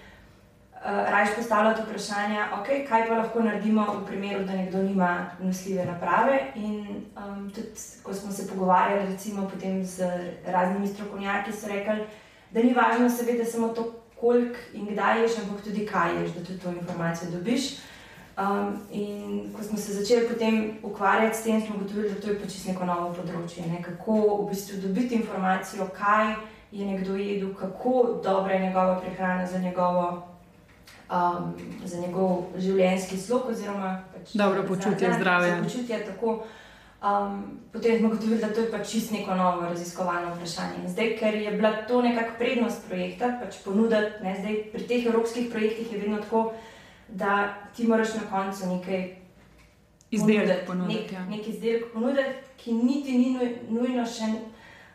raje 0.84 1.34
postavljati 1.36 1.82
vprašanja, 1.82 2.48
okay, 2.60 2.88
kaj 2.88 3.08
pa 3.08 3.14
lahko 3.14 3.40
naredimo 3.40 3.84
v 4.00 4.06
primeru, 4.06 4.44
da 4.44 4.52
nekdo 4.52 4.82
nima 4.82 5.30
nosljive 5.40 5.84
naprave. 5.84 6.40
In 6.54 6.86
um, 7.16 7.50
tudi, 7.50 7.68
ko 8.02 8.14
smo 8.14 8.32
se 8.32 8.48
pogovarjali, 8.48 9.12
recimo, 9.12 9.48
potem 9.48 9.84
z 9.84 10.08
raznimi 10.46 10.88
strokovnjaki, 10.88 11.52
so 11.52 11.68
rekli, 11.68 12.06
da 12.50 12.62
ni 12.62 12.74
važno, 12.74 13.10
seveda, 13.10 13.44
samo 13.44 13.68
to, 13.68 13.92
koliko 14.20 14.56
in 14.72 14.86
kdaj 14.86 15.22
ješ, 15.22 15.38
ampak 15.38 15.64
tudi 15.64 15.86
kaj 15.86 16.22
ješ, 16.22 16.30
da 16.30 16.44
tudi 16.44 16.58
to 16.58 16.70
informacijo 16.70 17.30
dobiš. 17.30 17.76
Um, 18.40 18.80
in 18.90 19.52
ko 19.56 19.62
smo 19.62 19.78
se 19.78 19.92
začeli 19.92 20.28
potem 20.28 20.78
ukvarjati 20.82 21.36
s 21.36 21.42
tem, 21.42 21.60
smo 21.60 21.76
ugotovili, 21.76 22.10
da 22.10 22.20
to 22.20 22.30
je 22.30 22.48
čisto 22.48 22.72
neko 22.72 22.84
novo 22.84 23.12
področje. 23.12 23.66
Ne? 23.68 23.82
Kako 23.82 24.16
v 24.42 24.48
bistvu 24.48 24.80
dobiti 24.80 25.14
informacijo, 25.14 25.88
kaj 25.92 26.34
je 26.72 26.86
nekdo 26.86 27.16
jedel, 27.16 27.54
kako 27.54 28.20
dobra 28.24 28.54
je 28.54 28.60
njegova 28.60 29.00
prehrana 29.00 29.46
za 29.46 29.58
njegovo 29.58 30.29
um, 31.10 31.54
za 31.84 31.98
njegov 31.98 32.30
življenjski 32.56 33.16
slog, 33.18 33.42
oziroma 33.48 33.92
pač 34.12 34.34
Dobro 34.34 34.62
za- 34.62 34.68
počutje, 34.68 35.08
ja, 35.08 35.14
zdravje. 35.14 35.50
za 35.52 35.62
Počutje, 35.62 36.06
tako, 36.06 36.34
um, 37.02 37.36
potem 37.72 37.98
smo 37.98 38.08
ugotovili, 38.08 38.38
da 38.38 38.48
to 38.48 38.60
je 38.60 38.70
pač 38.70 38.88
čist 38.88 39.12
neko 39.12 39.34
novo 39.34 39.60
raziskovalno 39.62 40.34
vprašanje. 40.34 40.74
In 40.78 40.88
Zdaj, 40.88 41.16
ker 41.16 41.34
je 41.36 41.50
bila 41.52 41.72
to 41.82 42.02
nekakšna 42.02 42.36
prednost 42.36 42.88
projekta, 42.88 43.38
pač 43.40 43.56
ponuditi, 43.58 44.22
ne, 44.22 44.36
zdaj 44.36 44.54
pri 44.72 44.82
teh 44.84 45.06
evropskih 45.06 45.48
projektih 45.48 45.92
je 45.92 45.98
vedno 45.98 46.18
tako, 46.18 46.52
da 47.10 47.40
ti 47.72 47.84
moraš 47.84 48.14
na 48.14 48.22
koncu 48.30 48.66
nekaj 48.68 49.16
Izdelek 50.10 50.66
ponuditi, 50.66 51.00
nek, 51.00 51.12
Ja. 51.12 51.24
nek 51.26 51.48
izdelek 51.48 51.92
ponuditi, 51.92 52.24
ki 52.56 52.72
niti 52.74 53.12
ni 53.14 53.28
nuj- 53.30 53.58
nujno 53.70 54.06
še 54.06 54.26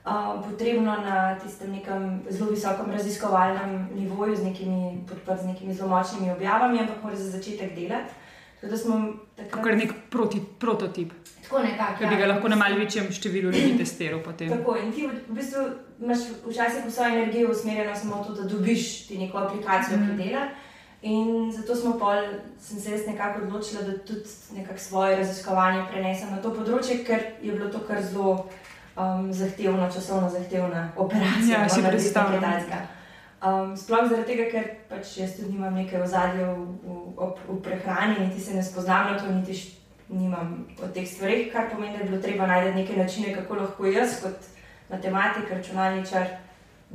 uh, 0.06 0.42
potrebno 0.50 0.92
na 1.02 1.36
tistem 1.40 1.72
nekem 1.72 2.22
zelo 2.30 2.52
visokem 2.52 2.92
raziskovalnem 2.92 3.90
nivoju, 3.96 4.36
z 4.36 4.44
nekimi, 4.44 5.06
podprt 5.10 5.42
z 5.42 5.46
nekimi 5.46 5.74
zelo 5.74 5.90
močnimi 5.90 6.32
objavami, 6.32 6.80
ampak 6.80 7.04
mora 7.04 7.16
za 7.16 7.30
začetek 7.30 7.76
delati. 7.76 8.14
Tako 8.56 8.72
da 8.72 8.78
smo 8.78 9.14
takrat 9.36 9.64
Kar 9.64 9.78
nek 9.78 9.94
proti, 10.10 10.42
prototip, 10.60 11.12
tako 11.44 11.60
nekako. 11.60 11.98
ki 12.00 12.06
bi 12.10 12.16
ga 12.16 12.26
lahko 12.26 12.48
na 12.50 12.56
malce 12.56 12.80
večjem 12.80 13.12
številu 13.12 13.52
ljudi 13.52 13.78
testiral. 13.78 14.22
Potem. 14.24 14.50
Tako, 14.50 14.78
in 14.80 14.94
ti 14.94 15.08
v, 15.08 15.18
v 15.28 15.36
bistvu 15.36 15.66
imaš 16.02 16.24
včasih 16.48 16.88
vso 16.88 17.04
energijo 17.04 17.52
usmerjeno 17.52 17.96
samo 17.96 18.22
v 18.22 18.28
to, 18.28 18.34
da 18.34 18.48
dobiš 18.50 19.08
ti 19.08 19.18
neko 19.18 19.38
aplikacijo, 19.38 19.98
mm. 19.98 20.08
ki 20.08 20.24
dela. 20.24 20.48
In 21.06 21.52
zato 21.54 21.76
smo 21.76 22.00
pol, 22.00 22.24
sem 22.60 22.80
se 22.80 22.92
jaz 22.92 23.04
nekako 23.08 23.44
odločila, 23.46 23.82
da 23.82 23.98
tudi 23.98 24.24
nekako 24.56 24.80
svoje 24.80 25.16
raziskovanje 25.16 25.84
prenesem 25.92 26.32
na 26.32 26.42
to 26.42 26.54
področje, 26.56 27.04
ker 27.06 27.22
je 27.44 27.52
bilo 27.52 27.70
to 27.70 27.84
kar 27.86 28.02
zelo 28.02 28.48
um, 28.98 29.34
zahtevno, 29.34 29.92
časovno 29.92 30.30
zahtevna 30.30 30.92
operacija. 30.96 31.62
Ja, 31.62 31.70
si 31.70 31.84
predstavljam. 31.88 32.44
Um, 33.46 33.78
sploh 33.78 34.08
zaradi 34.10 34.26
tega, 34.32 34.46
ker 34.50 34.70
pač 34.90 35.18
jaz 35.20 35.36
tudi 35.38 35.52
nimam 35.54 35.76
neke 35.76 36.00
ozadje 36.02 36.46
v, 36.46 36.56
v, 36.82 36.96
v, 37.20 37.28
v 37.50 37.58
prehrani, 37.62 38.16
niti 38.24 38.42
se 38.42 38.56
ne 38.56 38.64
spoznam 38.64 39.12
na 39.12 39.20
to, 39.20 39.30
niti 39.30 39.54
š, 39.54 39.76
nimam 40.10 40.64
o 40.82 40.88
teh 40.88 41.06
stvareh, 41.06 41.52
kar 41.54 41.70
pomeni, 41.70 41.98
da 41.98 42.04
je 42.04 42.10
bilo 42.10 42.22
treba 42.22 42.48
najti 42.48 42.74
neke 42.74 42.98
načine, 42.98 43.36
kako 43.36 43.60
lahko 43.62 43.86
jaz, 43.86 44.18
kot 44.24 44.50
matematik, 44.90 45.52
računalničar, 45.52 46.26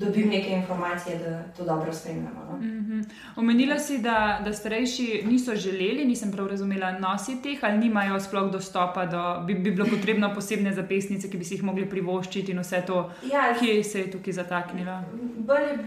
dobim 0.00 0.28
neke 0.28 0.50
informacije, 0.50 1.18
da 1.18 1.42
to 1.56 1.64
dobro 1.64 1.92
spremljamo. 1.92 2.44
No? 2.50 2.56
Mhm. 2.56 3.00
Omenila 3.36 3.78
si, 3.78 3.98
da, 3.98 4.40
da 4.44 4.52
starejši 4.52 5.22
niso 5.26 5.54
želeli, 5.54 6.04
nisem 6.04 6.32
prav 6.32 6.46
razumela, 6.46 6.98
nositi 6.98 7.42
teh 7.42 7.64
ali 7.64 7.78
nimajo 7.78 8.20
sploh 8.20 8.52
dostopa 8.52 9.06
do, 9.06 9.44
bi, 9.46 9.54
bi 9.54 9.70
bilo 9.70 9.86
potrebno 9.90 10.34
posebne 10.34 10.72
zapestnice, 10.74 11.30
ki 11.30 11.38
bi 11.38 11.44
si 11.44 11.54
jih 11.54 11.62
mogli 11.62 11.88
privoščiti 11.90 12.52
in 12.52 12.58
vse 12.60 12.82
to, 12.86 13.10
Ja, 13.32 13.54
kje 13.60 13.84
se 13.84 14.00
je 14.00 14.10
tukaj 14.10 14.32
zataknilo. 14.32 15.02
Bolj 15.36 15.68
je, 15.68 15.78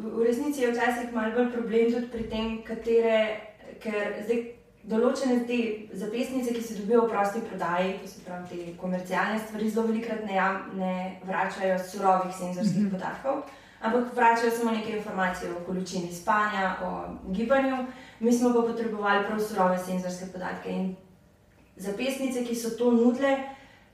v 0.00 0.26
resnici 0.26 0.62
je 0.62 0.72
včasih 0.72 1.12
malo 1.14 1.34
bolj 1.34 1.50
problem 1.52 1.92
tudi 1.92 2.06
pri 2.12 2.28
tem, 2.30 2.62
katere, 2.64 3.18
ker 3.82 4.22
zdaj 4.24 4.55
določene 4.86 5.40
te 5.46 5.58
zapisnice, 5.98 6.54
ki 6.54 6.62
se 6.62 6.78
dobijo 6.78 7.06
v 7.06 7.10
prosti 7.10 7.42
prodaji, 7.48 7.96
to 8.02 8.10
se 8.10 8.22
pravi 8.26 8.48
te 8.50 8.74
komercialne 8.78 9.38
stvari, 9.42 9.70
zelo 9.70 9.86
velikrat 9.88 10.22
ne, 10.28 10.38
ne 10.78 10.92
vračajo 11.26 11.78
surovih 11.82 12.34
senzorskih 12.34 12.82
mm 12.82 12.86
-hmm. 12.86 12.92
podatkov, 12.94 13.42
ampak 13.80 14.14
vračajo 14.14 14.50
samo 14.50 14.70
neke 14.70 14.96
informacije 14.96 15.50
o 15.50 15.64
količini 15.66 16.12
spanja, 16.12 16.76
o 16.82 17.32
gibanju. 17.32 17.86
Mi 18.20 18.32
smo 18.32 18.52
pa 18.54 18.62
potrebovali 18.62 19.26
prav 19.26 19.40
surove 19.40 19.78
senzorske 19.78 20.26
podatke 20.32 20.70
in 20.70 20.96
zapisnice, 21.76 22.44
ki 22.44 22.54
so 22.54 22.70
to 22.78 22.90
nudile. 22.92 23.36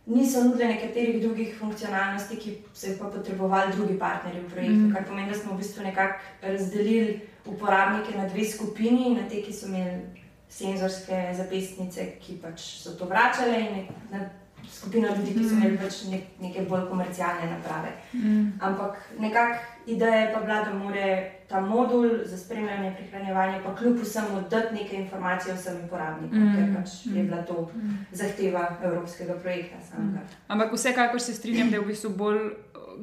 Niso 0.06 0.44
nudile 0.44 0.68
nekaterih 0.68 1.22
drugih 1.22 1.58
funkcionalnosti, 1.58 2.36
ki 2.36 2.56
so 2.74 2.86
jih 2.86 2.98
pa 2.98 3.06
potrebovali 3.06 3.72
drugi 3.72 3.98
partnerji 3.98 4.40
v 4.40 4.50
projektu, 4.50 4.80
mm. 4.80 4.94
kar 4.94 5.04
pomeni, 5.04 5.28
da 5.28 5.38
smo 5.38 5.52
v 5.52 5.56
bistvu 5.56 5.82
nekako 5.82 6.18
razdelili 6.42 7.20
uporabnike 7.46 8.18
na 8.18 8.28
dve 8.28 8.44
skupini, 8.44 9.14
na 9.14 9.28
te, 9.28 9.42
ki 9.42 9.52
so 9.52 9.66
imeli 9.66 10.21
senzorske 10.52 11.24
zapisnice, 11.36 12.06
ki 12.20 12.38
pač 12.42 12.60
so 12.82 12.94
to 12.98 13.08
vračale, 13.08 13.58
in 13.60 13.86
na 14.12 14.24
skupino 14.68 15.08
ljudi, 15.16 15.34
ki 15.34 15.44
so 15.48 15.56
imeli 15.56 15.78
pač 15.80 16.02
nek, 16.10 16.26
neke 16.40 16.64
bolj 16.68 16.86
komercialne 16.90 17.48
naprave. 17.50 17.92
Mm. 18.12 18.58
Ampak 18.60 18.98
nekako 19.18 19.58
ideja 19.86 20.20
je 20.20 20.32
pa 20.34 20.40
bila, 20.40 20.58
da 20.64 20.74
mora 20.74 21.08
ta 21.48 21.60
modul 21.60 22.08
za 22.24 22.38
spremljanje 22.38 22.92
prihranjevanja, 22.98 23.62
pa 23.64 23.74
kljub 23.76 23.98
vsemu, 24.02 24.42
dati 24.50 24.74
nekaj 24.74 25.00
informacij 25.00 25.54
vsem 25.54 25.80
uporabnikom, 25.86 26.44
mm. 26.44 26.52
ker 26.56 26.76
pač 26.76 26.98
je 27.06 27.22
mm. 27.22 27.30
bila 27.30 27.42
to 27.42 27.70
mm. 27.74 27.96
zahteva 28.12 28.66
evropskega 28.82 29.38
projekta. 29.42 29.76
Mm. 29.98 30.20
Ampak 30.48 30.72
vsekakor 30.72 31.20
se 31.20 31.34
strinjam, 31.34 31.70
da 31.70 31.76
je 31.76 31.82
v 31.82 31.90
bistvu 31.94 32.12
bolj 32.16 32.44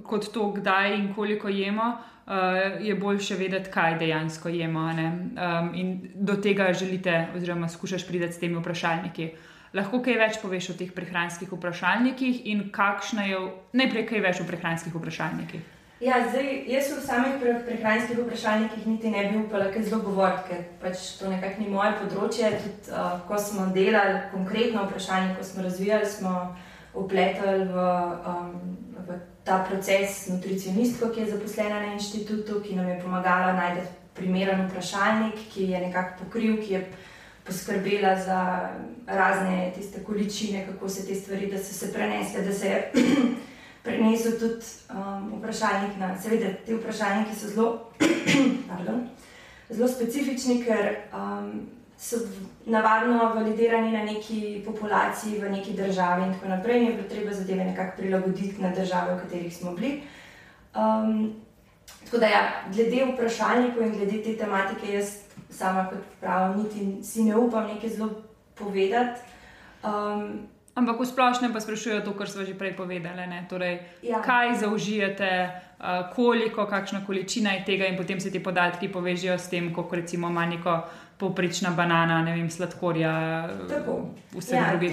kot 0.05 0.31
to, 0.33 0.51
kdaj 0.53 0.95
in 0.95 1.13
koliko 1.15 1.49
jemo 1.49 1.97
uh, 2.29 2.85
je 2.85 2.95
boljše 2.95 3.35
vedeti, 3.35 3.71
kaj 3.71 3.97
dejansko 3.99 4.49
jemo. 4.49 4.79
Um, 4.89 5.71
in 5.75 6.09
do 6.15 6.35
tega 6.35 6.73
želite, 6.73 7.27
oziroma 7.35 7.69
skušaš 7.69 8.07
priti 8.07 8.31
s 8.31 8.39
temi 8.39 8.59
vprašalniki. 8.59 9.31
Lahko 9.73 9.99
kaj 10.01 10.15
več 10.17 10.37
poveš 10.41 10.71
o 10.73 10.77
teh 10.77 10.93
prehranskih 10.93 11.51
vprašalnikih 11.51 12.45
in 12.49 12.69
kakšno 12.73 13.25
je, 13.25 13.41
najprej 13.73 14.07
kaj 14.09 14.23
več 14.25 14.41
o 14.41 14.47
prehranskih 14.47 14.95
vprašalnikih. 14.95 15.61
Ja, 15.99 16.15
zdaj, 16.29 16.63
jaz 16.71 16.93
v 16.95 17.01
samih 17.03 17.33
prehranskih 17.67 18.21
vprašalnikih 18.21 18.85
niti 18.87 19.09
ne 19.11 19.25
bi 19.29 19.41
upala 19.41 19.67
kaj 19.73 19.83
zelo 19.83 19.99
govoriti, 20.05 20.45
ker 20.47 20.61
pač 20.81 21.01
to 21.19 21.27
nekako 21.27 21.61
ni 21.61 21.67
moje 21.73 21.91
področje. 21.99 22.51
Tudi, 22.63 22.93
uh, 22.95 23.19
ko 23.27 23.37
smo 23.37 23.67
delali 23.75 24.21
konkretno 24.31 24.85
vprašanje, 24.87 25.35
ko 25.35 25.43
smo 25.43 25.65
razvijali, 25.67 26.07
smo 26.07 26.33
upletali 26.93 27.67
v, 27.67 27.89
um, 28.31 28.53
ta 29.49 29.65
proces 29.69 30.27
nutricionistko, 30.29 31.09
ki 31.09 31.23
je 31.23 31.31
zaposlena 31.31 31.79
na 31.79 31.93
inštitutu, 31.93 32.61
ki 32.61 32.75
nam 32.75 32.89
je 32.89 32.99
pomagala 33.01 33.53
najti 33.57 33.87
primeren 34.13 34.67
vprašalnik, 34.67 35.39
ki 35.53 35.71
je 35.71 35.79
nekako 35.87 36.23
pokril, 36.23 36.59
ki 36.61 36.73
je 36.73 36.81
poskrbela 37.47 38.13
za 38.21 38.69
razne 39.07 39.71
tiste 39.75 40.03
količine, 40.03 40.67
kako 40.67 40.89
se 40.89 41.07
te 41.07 41.15
stvari, 41.15 41.49
da 41.51 41.57
so 41.57 41.73
se 41.73 41.93
prenesle, 41.93 42.41
da 42.45 42.53
se 42.53 42.67
je 42.67 42.91
prenesel 43.85 44.37
tudi 44.39 44.69
um, 44.93 45.33
vprašalnik 45.39 45.97
na. 45.97 46.13
Seveda, 46.21 46.53
ti 46.65 46.77
vprašalniki 46.77 47.35
so 47.35 47.49
zelo, 47.49 47.91
pardon, 48.69 49.07
zelo 49.69 49.87
specifični, 49.87 50.61
ker 50.63 50.93
um, 51.13 51.49
so 51.99 52.15
navadno 52.65 53.33
validirani 53.35 53.91
na 53.91 54.03
neki 54.03 54.63
populaciji, 54.65 55.41
v 55.41 55.49
neki 55.51 55.73
državi 55.73 56.27
in 56.27 56.33
tako 56.33 56.47
naprej, 56.47 56.77
in 56.77 56.85
je 56.85 56.93
bilo 56.93 57.09
treba 57.09 57.33
zadeve 57.33 57.65
nekako 57.65 57.97
prilagoditi 57.97 58.61
na 58.61 58.71
države, 58.71 59.15
v 59.15 59.19
katerih 59.19 59.55
smo 59.55 59.71
bili. 59.71 60.01
Um, 60.75 61.33
tako 62.05 62.17
da, 62.17 62.25
ja, 62.25 62.43
glede 62.73 63.05
vprašalnikov 63.13 63.83
in 63.83 63.91
glede 63.97 64.23
te 64.23 64.37
tematike, 64.37 64.93
jaz 64.93 65.17
sama 65.49 65.89
kot 65.89 65.99
pravim, 66.21 66.63
niti 66.63 67.03
si 67.03 67.23
ne 67.23 67.35
upam 67.35 67.67
nekaj 67.67 67.89
zelo 67.89 68.09
povedati. 68.55 69.19
Um, 69.83 70.47
Ampak 70.75 70.99
v 70.99 71.05
splošnem 71.05 71.53
pa 71.53 71.59
sprašujejo 71.59 72.01
to, 72.05 72.13
kar 72.15 72.29
smo 72.29 72.47
že 72.47 72.55
prej 72.55 72.79
povedali. 72.79 73.27
Torej, 73.49 73.83
ja. 74.03 74.21
Kaj 74.23 74.63
zaužijete, 74.63 75.51
koliko, 76.15 76.65
kakšna 76.65 77.05
količina 77.05 77.51
je 77.51 77.65
tega, 77.65 77.85
in 77.87 77.97
potem 77.97 78.19
se 78.19 78.31
ti 78.31 78.43
podatki 78.43 78.91
povežejo 78.91 79.37
s 79.39 79.49
tem, 79.49 79.73
kot 79.73 79.93
recimo 79.93 80.27
ima 80.27 80.45
neko 80.45 80.81
poprečna 81.19 81.69
banana, 81.75 82.21
ne 82.23 82.33
vem, 82.35 82.49
sladkorja, 82.49 83.13
vse 84.31 84.55
ja, 84.55 84.67
druge 84.71 84.91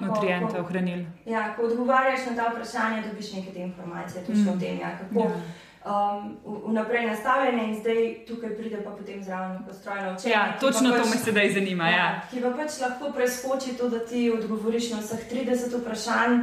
nutriente 0.00 0.60
ohranili. 0.60 1.06
Ja, 1.26 1.54
ko 1.56 1.62
odgovarjaš 1.66 2.26
na 2.30 2.36
ta 2.36 2.50
vprašanja, 2.52 3.02
dobiš 3.10 3.32
nekaj 3.32 3.52
te 3.52 3.60
informacije, 3.60 4.24
tudi 4.26 4.38
mm. 4.38 4.48
o 4.48 4.60
tem, 4.60 4.78
ja, 4.78 4.98
kako. 4.98 5.26
Ja. 5.26 5.40
Um, 5.88 6.36
vnaprej 6.68 7.06
nastavljene, 7.06 7.64
in 7.68 7.74
zdaj 7.80 8.14
tukaj 8.28 8.56
pride 8.56 8.82
pa 8.84 8.90
potem 8.90 9.22
zraven 9.24 9.58
strojno 9.72 10.14
učenje. 10.14 10.34
Ja, 10.34 10.56
točno 10.60 10.90
pač, 10.90 11.02
to 11.02 11.10
me 11.10 11.16
sedaj 11.16 11.52
zanima. 11.52 11.88
Ja, 11.88 11.96
ja. 11.96 12.22
Ki 12.30 12.42
pa 12.42 12.50
pač 12.50 12.80
lahko 12.80 13.12
preskoči 13.14 13.76
to, 13.78 13.88
da 13.88 13.98
ti 13.98 14.30
odgovoriš 14.30 14.90
na 14.90 14.98
vseh 15.00 15.22
30 15.32 15.78
vprašanj. 15.80 16.40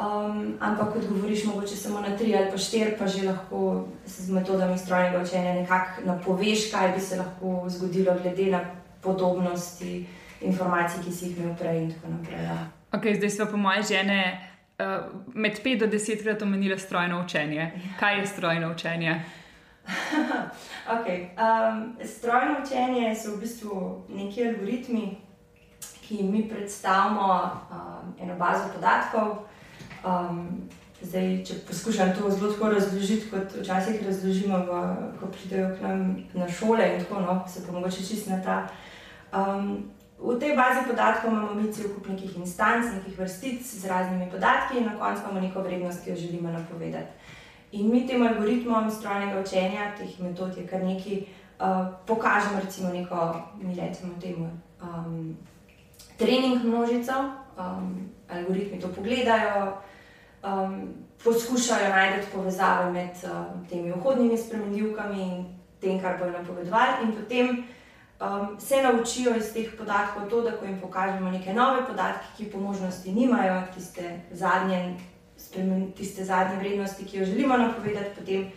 Um, 0.00 0.56
ampak, 0.60 0.96
odgovoriš 0.96 1.44
mogoče 1.44 1.76
samo 1.76 2.00
na 2.00 2.16
tri 2.16 2.36
ali 2.36 2.50
pa 2.50 2.58
štiri, 2.58 2.94
pa 2.98 3.06
že 3.06 3.26
lahko 3.26 3.88
z 4.06 4.30
metodami 4.30 4.78
strojnega 4.78 5.22
učenja 5.22 5.54
nekako 5.54 6.00
napoveš, 6.04 6.70
kaj 6.72 6.92
bi 6.92 7.00
se 7.00 7.16
lahko 7.16 7.64
zgodilo, 7.68 8.14
glede 8.22 8.46
na 8.50 8.60
podobnosti 9.02 10.06
informacij, 10.40 11.02
ki 11.04 11.12
si 11.12 11.26
jih 11.26 11.38
imel 11.38 11.56
prej. 11.56 11.82
In 11.82 11.92
tako 11.92 12.08
naprej. 12.08 12.44
Ja. 12.44 12.56
Okay, 12.92 13.16
zdaj 13.16 13.30
smo, 13.30 13.46
po 13.46 13.56
moje 13.56 13.82
žene, 13.82 14.48
uh, 14.78 15.04
med 15.34 15.60
pet 15.62 15.78
do 15.78 15.86
desetkrat 15.86 16.42
omenili 16.42 16.78
strojno 16.78 17.20
učenje. 17.24 17.70
Kaj 18.00 18.18
je 18.18 18.26
strojno 18.26 18.72
učenje? 18.72 19.20
okay. 20.96 21.28
um, 21.36 21.96
strojno 22.04 22.56
učenje 22.64 23.14
so 23.14 23.36
v 23.36 23.40
bistvu 23.40 24.02
neki 24.08 24.48
algoritmi, 24.48 25.16
ki 26.08 26.22
mi 26.22 26.48
predstavljamo 26.48 27.50
um, 27.70 28.14
eno 28.20 28.34
bazo 28.36 28.64
podatkov. 28.74 29.50
Um, 30.04 30.68
zdaj, 31.02 31.44
če 31.44 31.54
poskušam 31.68 32.12
to 32.16 32.30
zelo 32.30 32.52
tako 32.52 32.72
razložiti, 32.74 33.30
kot 33.30 33.56
včasih 33.60 34.02
razložimo, 34.06 34.58
v, 34.68 34.82
ko 35.20 35.30
pridejo 35.32 35.70
k 35.76 35.82
nam 35.82 36.04
na 36.34 36.48
šole 36.48 36.84
in 36.94 37.04
tako 37.04 37.20
naprej, 37.24 37.52
se 37.54 37.66
pa 37.66 37.72
mogoče 37.72 38.04
čisto 38.04 38.30
na 38.30 38.42
ta. 38.44 38.58
Um, 39.32 39.90
v 40.20 40.36
tej 40.36 40.56
bazi 40.56 40.84
podatkov 40.88 41.32
imamo 41.32 41.54
mi 41.54 41.72
cel 41.72 41.88
kup 41.94 42.08
nekih 42.12 42.36
instanc, 42.36 42.84
nekih 42.92 43.16
vrstic 43.18 43.64
z 43.64 43.88
raznimi 43.88 44.28
podatki 44.30 44.78
in 44.78 44.84
na 44.84 44.98
koncu 44.98 45.22
imamo 45.24 45.40
neko 45.40 45.62
vrednost, 45.62 46.04
ki 46.04 46.10
jo 46.10 46.16
želimo 46.16 46.52
napovedati. 46.52 47.12
In 47.72 47.90
mi 47.90 48.06
tem 48.06 48.22
algoritmom 48.22 48.90
strojnega 48.90 49.40
učenja, 49.40 49.94
teh 49.96 50.20
metod 50.20 50.56
je 50.56 50.66
kar 50.66 50.82
nekaj, 50.84 51.22
uh, 51.60 51.86
pokažemo 52.06 52.60
recimo 52.60 52.90
neko, 52.92 53.42
mi 53.62 53.74
rečemo 53.74 54.18
temu, 54.20 54.50
um, 54.82 55.36
trening 56.18 56.64
množico, 56.64 57.12
um, 57.56 58.10
algoritmi 58.28 58.80
to 58.80 58.88
pogledajo, 58.88 59.80
um, 60.42 60.94
poskušajo 61.24 61.88
najti 61.88 62.26
povezave 62.34 62.92
med 62.92 63.10
um, 63.24 63.66
temi 63.68 63.92
vhodnimi 63.92 64.38
spremenljivkami 64.38 65.22
in 65.22 65.44
tem, 65.80 66.00
kar 66.00 66.18
bojo 66.18 66.32
napovedovali, 66.32 67.04
in 67.04 67.12
potem 67.12 67.48
um, 68.20 68.60
se 68.60 68.82
naučijo 68.82 69.36
iz 69.36 69.52
teh 69.52 69.76
podatkov 69.78 70.28
to, 70.30 70.42
da 70.42 70.56
ko 70.56 70.64
jim 70.64 70.80
pokažemo 70.80 71.30
neke 71.30 71.54
nove 71.54 71.86
podatke, 71.86 72.26
ki 72.36 72.50
po 72.52 72.60
možnosti 72.60 73.12
nimajo 73.12 73.62
tiste 73.74 74.20
zadnje, 74.30 74.94
spremen, 75.36 75.92
tiste 75.92 76.24
zadnje 76.24 76.58
vrednosti, 76.58 77.04
ki 77.04 77.18
jo 77.18 77.24
želimo 77.24 77.56
napovedati, 77.56 78.10
potem 78.18 78.50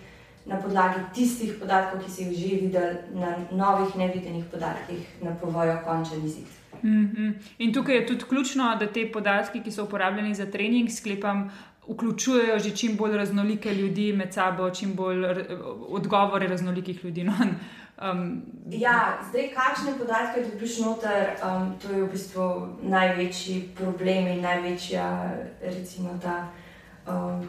na 0.46 0.58
podlagi 0.60 1.00
tistih 1.16 1.54
podatkov, 1.60 2.04
ki 2.04 2.12
si 2.12 2.24
jih 2.24 2.38
že 2.38 2.56
videli, 2.56 2.96
na 3.13 3.36
novih, 3.52 3.96
nevidenih 3.96 4.46
podatkih, 4.52 5.08
napovejo 5.22 5.80
končni 5.86 6.25
izid. 6.25 6.48
Mm 6.84 7.08
-hmm. 7.08 7.34
In 7.58 7.74
tukaj 7.74 7.96
je 7.96 8.08
tudi 8.08 8.25
ključno, 8.30 8.75
da 8.80 8.88
te 8.88 9.12
podatki, 9.12 9.63
ki 9.63 9.72
so 9.72 9.84
uporabljeni 9.84 10.36
za 10.36 10.46
trening, 10.46 10.90
sklepam, 10.90 11.52
vključujejo 11.88 12.60
že 12.60 12.75
čim 12.75 12.98
bolj 12.98 13.18
raznolike 13.18 13.74
ljudi 13.74 14.13
med 14.13 14.34
sabo, 14.34 14.70
čim 14.70 14.96
bolj 14.96 15.25
odgovore 15.90 16.48
raznolikih 16.48 17.06
ljudi. 17.06 17.24
No? 17.24 17.34
Um, 18.12 18.42
ja, 18.70 19.20
zdaj, 19.30 19.52
kakšne 19.54 19.94
podatke 19.98 20.42
dobiš 20.52 20.80
noter, 20.80 21.36
um, 21.46 21.75
to 21.82 21.94
je 21.94 22.04
v 22.04 22.10
bistvu 22.12 22.48
največji 22.82 23.70
problem 23.78 24.28
in 24.28 24.42
največja, 24.42 25.06
recimo, 25.62 26.18
ta 26.22 26.48
um, 27.08 27.46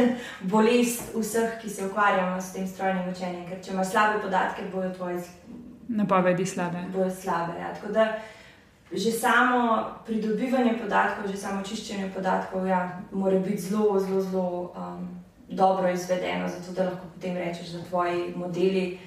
bolest 0.52 1.10
vseh, 1.14 1.58
ki 1.62 1.70
se 1.70 1.86
ukvarjamo 1.86 2.40
s 2.40 2.52
tem 2.52 2.66
strojnim 2.66 3.10
učenjem. 3.10 3.44
Ker 3.48 3.60
če 3.64 3.72
imaš 3.72 3.90
slabe 3.90 4.22
podatke, 4.22 4.70
bojo 4.72 4.94
tvoje 4.94 5.20
napovedi 5.88 6.46
slabe. 6.46 6.84
Bojo 6.94 7.10
slabe. 7.10 7.58
Ja 7.58 7.74
že 8.92 9.12
samo 9.12 9.84
pridobivanje 10.06 10.78
podatkov, 10.82 11.30
že 11.30 11.36
samo 11.36 11.62
čiščenje 11.64 12.10
podatkov, 12.14 12.66
ja, 12.66 13.00
mora 13.12 13.38
biti 13.38 13.68
zelo, 13.68 14.00
zelo, 14.00 14.20
zelo 14.20 14.72
um, 14.72 15.08
dobro 15.48 15.90
izvedeno, 15.92 16.48
zato 16.48 16.72
da 16.72 16.84
lahko 16.84 17.06
potem 17.14 17.36
rečeš, 17.36 17.68
da 17.68 17.84
tvoji 17.84 18.32
modeli 18.36 18.98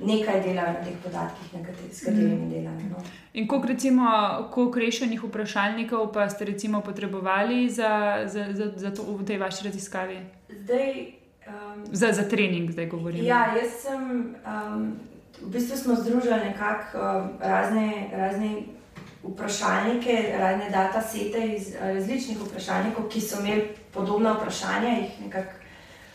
nekaj 0.00 0.40
delajo 0.40 0.72
na 0.72 0.84
teh 0.84 0.96
podatkih, 1.04 1.54
na 1.54 1.66
kateri, 1.66 1.92
s 1.92 2.04
katerimi 2.04 2.46
mm. 2.46 2.50
delajo. 2.50 2.88
No. 2.90 3.04
In 3.32 3.48
koliko, 3.48 3.68
recimo, 3.68 4.04
koliko 4.50 4.78
rešenih 4.78 5.24
vprašalnikov 5.24 6.12
pa 6.12 6.28
ste 6.30 6.44
recimo 6.44 6.80
potrebovali 6.80 7.70
za, 7.70 8.24
za, 8.24 8.46
za, 8.52 8.72
za 8.76 8.90
to 8.90 9.02
v 9.02 9.24
tej 9.24 9.38
vaši 9.38 9.64
raziskavi? 9.68 10.18
Zdaj, 10.64 10.88
um, 11.46 11.84
za, 11.92 12.12
za 12.12 12.24
trening, 12.28 12.70
zdaj 12.70 12.88
govorim. 12.88 13.24
Ja, 13.24 13.52
jaz 13.56 13.84
sem. 13.84 14.34
Um, 14.46 14.96
v 15.40 15.52
bistvu 15.52 15.76
smo 15.76 15.94
združili 15.94 16.36
nekako 16.52 16.98
um, 16.98 17.28
razne, 17.40 18.08
razne 18.12 18.79
vprašalnike, 19.22 20.34
razne 20.38 20.70
data 20.70 21.02
sete 21.02 21.46
iz 21.56 21.74
različnih 21.80 22.38
vprašalnikov, 22.40 23.08
ki 23.08 23.20
so 23.20 23.40
imeli 23.40 23.68
podobna 23.92 24.32
vprašanja, 24.32 24.96
jih 24.98 25.20
nekako 25.24 25.52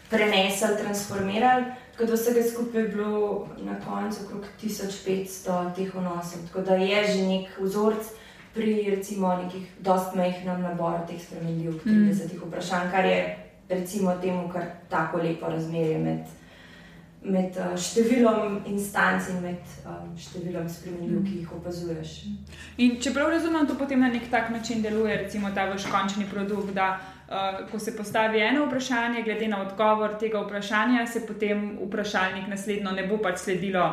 prenesli, 0.09 0.77
transformirali. 0.81 1.65
Tako 1.91 2.05
da 2.05 2.13
vsega 2.13 2.41
skupaj 2.49 2.81
je 2.81 2.87
bilo 2.87 3.47
na 3.57 3.75
koncu 3.85 4.25
okrog 4.25 4.45
1500 4.63 5.75
teh 5.75 5.95
vnosov. 5.95 6.47
Tako 6.47 6.61
da 6.61 6.75
je 6.75 7.03
že 7.07 7.21
nek 7.27 7.59
vzorec 7.59 8.05
pri 8.53 8.95
recimo 8.95 9.35
nekih 9.35 9.67
dost 9.79 10.15
majhnem 10.15 10.61
naboru 10.61 11.07
teh 11.07 11.21
spremenljivk, 11.21 11.83
30 11.85 12.33
mm. 12.33 12.47
vprašanj, 12.47 12.91
kar 12.91 13.05
je 13.05 13.37
recimo 13.69 14.15
temu 14.21 14.49
kar 14.53 14.63
tako 14.89 15.17
lepo 15.17 15.49
razmerje 15.49 15.97
med 15.97 16.19
med 17.25 17.57
uh, 17.57 17.73
številom 17.77 18.59
instanc 18.69 19.29
in 19.33 19.41
med 19.43 19.75
um, 19.85 20.13
številom 20.19 20.67
spremenljiv, 20.69 21.23
ki 21.25 21.35
jih 21.41 21.51
opazuješ. 21.57 22.15
In 22.83 22.97
če 23.01 23.13
prav 23.15 23.31
razumem, 23.33 23.67
to 23.67 23.77
potem 23.79 24.01
na 24.03 24.11
nek 24.13 24.29
tak 24.31 24.51
način 24.53 24.83
deluje, 24.85 25.17
recimo 25.25 25.51
ta 25.55 25.67
vaš 25.71 25.87
končni 25.91 26.27
produkt. 26.29 26.73
Da, 26.75 26.89
uh, 27.27 27.61
ko 27.71 27.79
se 27.81 27.95
postavi 27.97 28.43
eno 28.45 28.65
vprašanje, 28.69 29.23
glede 29.25 29.49
na 29.51 29.61
odgovor 29.65 30.17
tega 30.21 30.43
vprašanja, 30.45 31.07
se 31.07 31.25
potem 31.27 31.71
vprašalnik 31.81 32.51
naslednjo 32.51 32.93
ne 32.95 33.07
bo 33.09 33.21
pač 33.21 33.41
sledilo 33.47 33.87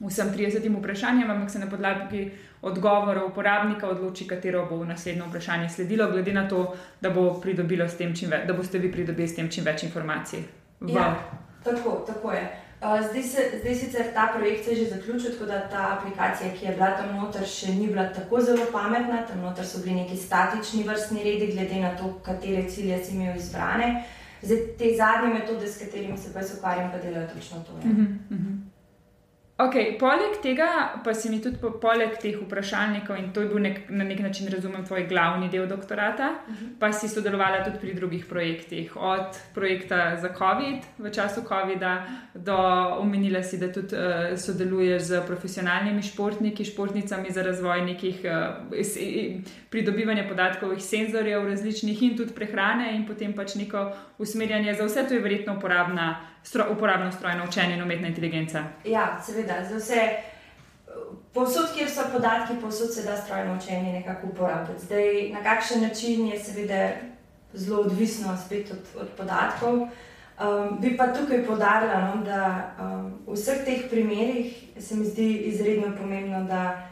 vsem 0.00 0.32
30 0.32 0.78
vprašanjem, 0.78 1.30
ampak 1.30 1.50
se 1.50 1.58
na 1.58 1.66
podlagi 1.70 2.30
odgovora 2.62 3.24
uporabnika 3.24 3.88
odloči, 3.88 4.26
katero 4.26 4.66
bo 4.70 4.84
naslednjo 4.84 5.26
vprašanje 5.28 5.68
sledilo, 5.68 6.10
glede 6.10 6.32
na 6.32 6.48
to, 6.48 6.74
da, 7.00 7.10
bo 7.10 7.40
več, 7.40 8.28
da 8.46 8.52
boste 8.52 8.78
vi 8.78 8.92
pridobili 8.92 9.28
s 9.28 9.36
tem 9.36 9.48
čim 9.50 9.64
več 9.64 9.84
informacij. 9.84 10.44
Ja. 10.88 11.14
Tako, 11.64 12.04
tako 12.06 12.32
je. 12.32 12.60
Zdaj, 13.10 13.22
se, 13.22 13.40
zdaj 13.60 13.74
sicer 13.74 14.06
ta 14.14 14.32
projekt 14.36 14.68
že 14.68 14.84
zaključil, 14.84 15.32
tako 15.32 15.46
da 15.46 15.68
ta 15.68 15.98
aplikacija, 15.98 16.50
ki 16.58 16.66
je 16.66 16.72
bila 16.72 16.90
tam 16.96 17.16
noter, 17.16 17.46
še 17.46 17.72
ni 17.72 17.86
bila 17.86 18.08
tako 18.12 18.40
zelo 18.40 18.66
pametna. 18.72 19.22
Tam 19.26 19.40
noter 19.40 19.66
so 19.66 19.80
bili 19.84 19.94
neki 19.94 20.16
statični 20.16 20.82
vrstni 20.84 21.24
redi, 21.24 21.52
glede 21.52 21.80
na 21.80 21.96
to, 21.96 22.12
katere 22.22 22.68
cilje 22.70 23.04
si 23.04 23.16
imel 23.16 23.36
izbrane. 23.36 24.04
Zdaj, 24.42 24.60
te 24.78 24.92
zadnje 24.96 25.32
metode, 25.34 25.68
s 25.68 25.78
katerimi 25.78 26.18
se 26.18 26.32
pa 26.34 26.40
ukvarjam, 26.56 26.92
pa 26.92 26.98
delajo 26.98 27.28
točno 27.34 27.64
to. 27.64 27.72
Uh 27.72 27.84
-huh, 27.84 28.16
uh 28.30 28.38
-huh. 28.38 28.73
Okay, 29.54 29.92
poleg 29.94 30.40
tega, 30.42 30.98
pa 31.04 31.12
si 31.14 31.28
mi 31.30 31.36
tudi 31.38 31.60
po, 31.62 31.68
poleg 31.78 32.16
teh 32.18 32.34
vprašalnikov, 32.34 33.14
in 33.14 33.28
to 33.30 33.44
je 33.44 33.50
bil 33.52 33.60
nek, 33.62 33.84
na 33.86 34.02
nek 34.02 34.18
način, 34.24 34.48
razumem, 34.50 34.82
tvoj 34.82 35.04
glavni 35.06 35.46
del 35.48 35.68
doktorata, 35.70 36.30
uh 36.32 36.50
mhm. 36.50 36.64
-huh. 36.64 36.78
pa 36.80 36.92
si 36.92 37.08
sodelovala 37.08 37.62
tudi 37.64 37.78
pri 37.78 37.94
drugih 37.94 38.26
projektih, 38.26 38.96
od 38.96 39.38
projekta 39.54 40.16
za 40.16 40.28
COVID 40.38 40.98
v 40.98 41.10
času 41.10 41.46
COVID-a, 41.48 42.06
do 42.34 42.56
omenila 42.98 43.42
si, 43.42 43.58
da 43.58 43.72
tudi 43.72 43.94
uh, 43.94 44.38
sodeluješ 44.38 45.02
z 45.02 45.22
profesionalnimi 45.26 46.02
športniki, 46.02 46.64
športnicami 46.64 47.30
za 47.30 47.42
razvoj 47.42 47.82
nekih 47.82 48.20
uh, 48.24 49.44
pridobivanja 49.70 50.28
podatkovih 50.28 50.82
senzorjev 50.82 51.46
različnih 51.46 52.02
in 52.02 52.16
tudi 52.16 52.34
prehrane, 52.34 52.96
in 52.96 53.06
potem 53.06 53.32
pač 53.32 53.54
neko 53.54 53.92
usmerjanje 54.18 54.74
za 54.74 54.84
vse 54.84 55.08
to 55.08 55.14
je 55.14 55.20
verjetno 55.20 55.56
uporabna 55.56 56.33
stro, 56.44 56.66
uporabno 56.70 57.12
strojno 57.12 57.44
učenje 57.48 57.74
in 57.74 57.82
umetna 57.82 58.08
inteligenca. 58.08 58.64
Ja, 58.84 59.22
seveda, 59.26 59.64
za 59.68 59.76
vse. 59.76 60.08
Povsod, 61.32 61.72
kjer 61.76 61.90
so 61.90 62.02
podatki, 62.12 62.54
povsod 62.60 62.94
se 62.94 63.02
da 63.02 63.16
strojno 63.16 63.56
učenje 63.56 63.92
nekako 63.92 64.26
uporabljati. 64.26 64.86
Zdaj, 64.86 65.30
na 65.32 65.42
kakšen 65.42 65.82
način 65.82 66.26
je 66.28 66.38
seveda 66.38 66.88
zelo 67.52 67.80
odvisno 67.80 68.36
spet 68.46 68.70
od, 68.70 69.00
od 69.00 69.08
podatkov. 69.16 69.74
Um, 69.74 70.78
bi 70.80 70.96
pa 70.96 71.06
tukaj 71.06 71.46
podarila, 71.46 72.00
no, 72.00 72.22
da 72.24 72.70
um, 72.80 73.18
v 73.26 73.36
vseh 73.38 73.64
teh 73.64 73.84
primerih 73.90 74.64
se 74.78 74.94
mi 74.94 75.04
zdi 75.04 75.28
izredno 75.50 75.96
pomembno, 75.96 76.44
da, 76.44 76.88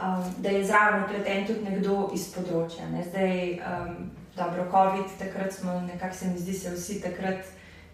um, 0.00 0.34
da 0.38 0.48
je 0.48 0.64
zraven 0.64 1.02
upleten 1.04 1.46
tudi 1.46 1.64
nekdo 1.70 2.10
iz 2.14 2.28
področja. 2.34 2.86
Ne. 2.92 3.02
Zdaj, 3.10 3.58
um, 3.58 4.10
dobro, 4.36 4.68
COVID, 4.70 5.18
takrat 5.18 5.52
smo 5.52 5.80
nekako 5.80 6.14
se 6.14 6.30
mi 6.30 6.38
zdi, 6.38 6.54
se 6.54 6.74
vsi 6.74 7.00
takrat 7.02 7.42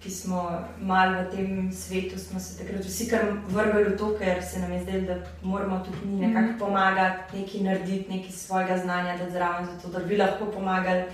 ki 0.03 0.11
smo 0.11 0.51
malo 0.81 1.23
v 1.23 1.37
tem 1.37 1.73
svetu, 1.73 2.19
smo 2.19 2.41
se 2.41 2.59
takrat 2.59 2.85
vsi 2.85 3.07
kar 3.11 3.21
vrgli 3.49 3.85
v 3.85 3.97
to, 3.99 4.15
ker 4.19 4.43
se 4.43 4.61
nam 4.61 4.73
je 4.73 4.83
zdelo, 4.83 5.07
da 5.07 5.17
moramo 5.43 5.79
tudi 5.85 6.07
mi 6.07 6.27
nekako 6.27 6.49
mhm. 6.49 6.59
pomagati, 6.59 7.39
nekaj 7.39 7.61
narediti, 7.61 8.11
nekaj 8.11 8.31
svojega 8.31 8.79
znanja, 8.79 9.17
da 9.19 9.31
zraven, 9.31 9.67
zato, 9.67 9.99
da 9.99 10.05
bi 10.07 10.17
lahko 10.17 10.51
pomagali. 10.55 11.05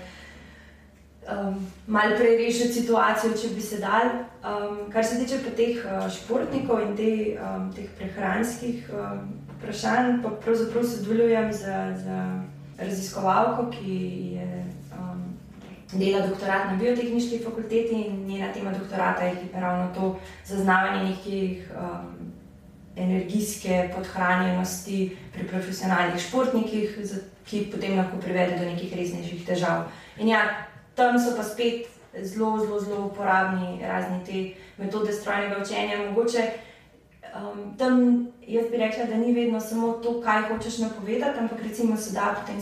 Um, 1.29 1.67
malo 1.87 2.17
prej 2.17 2.37
rešiti 2.37 2.73
situacijo, 2.73 3.37
če 3.37 3.53
bi 3.55 3.61
se 3.61 3.77
dal. 3.77 4.09
Um, 4.41 4.89
kar 4.91 5.05
se 5.05 5.19
tiče 5.19 5.37
teh 5.55 5.83
uh, 5.85 6.09
športnikov 6.09 6.81
in 6.81 6.95
te, 6.97 7.11
um, 7.37 7.69
teh 7.75 7.85
prehranskih 7.97 8.89
um, 8.89 9.27
vprašanj, 9.59 10.23
pa 10.23 10.31
pravzaprav 10.41 10.83
sodelujem 10.83 11.53
z, 11.53 11.77
z 12.01 12.17
raziskovalko, 12.79 13.69
ki 13.69 13.97
je 14.39 14.49
dela 15.91 16.27
doktorat 16.27 16.71
na 16.71 16.77
biotehnički 16.77 17.39
fakulteti 17.43 17.93
in 17.93 18.25
njena 18.27 18.53
tema 18.53 18.71
doktorata 18.71 19.23
je 19.23 19.35
ravno 19.53 19.93
to 19.95 20.19
zaznavanje 20.45 21.09
nekih 21.09 21.71
um, 21.75 22.31
energijske 22.95 23.89
podhranjenosti 23.95 25.17
pri 25.33 25.47
profesionalnih 25.47 26.21
športnikih, 26.21 26.97
ki 27.45 27.69
potem 27.71 27.97
lahko 27.97 28.17
privede 28.21 28.57
do 28.57 28.65
nekih 28.65 28.93
resnejših 28.95 29.45
težav. 29.45 29.87
In 30.17 30.27
ja, 30.27 30.41
tam 30.95 31.19
so 31.19 31.35
pa 31.37 31.43
spet 31.43 31.87
zelo, 32.23 32.59
zelo, 32.59 32.79
zelo 32.79 33.05
uporabni 33.05 33.79
razni 33.81 34.19
te 34.25 34.83
metode 34.83 35.13
strojnega 35.13 35.61
učenja. 35.61 35.97
Mogoče 36.09 36.51
um, 37.35 37.77
tam 37.77 38.27
jaz 38.47 38.65
bi 38.71 38.77
rekla, 38.77 39.05
da 39.05 39.17
ni 39.17 39.33
vedno 39.33 39.59
samo 39.59 39.91
to, 39.93 40.21
kaj 40.21 40.41
hočeš 40.41 40.77
napovedati, 40.77 41.39
ampak 41.39 41.63
recimo 41.63 41.97
se 41.97 42.13
da 42.13 42.35
potem 42.39 42.61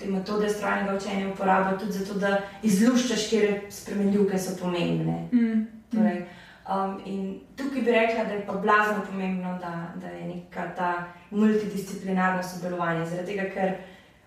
te 0.00 0.06
metode 0.06 0.48
strojnega 0.48 0.96
učenja 0.96 1.28
uporabljati 1.32 1.78
tudi 1.78 1.92
zato, 1.92 2.18
da 2.18 2.38
izluščaš, 2.62 3.28
kje 3.30 3.62
spremenljivke 3.70 4.38
so 4.38 4.56
pomembne. 4.60 5.28
Mm. 5.32 5.66
Torej, 5.90 6.22
um, 6.68 7.00
in 7.06 7.40
tukaj 7.56 7.82
bi 7.82 7.90
rekla, 7.90 8.24
da 8.24 8.32
je 8.32 8.46
pa 8.46 8.52
blazno 8.52 9.02
pomembno, 9.10 9.58
da, 9.60 9.92
da 10.00 10.06
je 10.06 10.24
neka 10.26 10.68
ta 10.76 11.04
multidisciplinarno 11.30 12.42
sodelovanje. 12.42 13.06
Zaradi 13.06 13.26
tega, 13.26 13.50
ker 13.54 13.74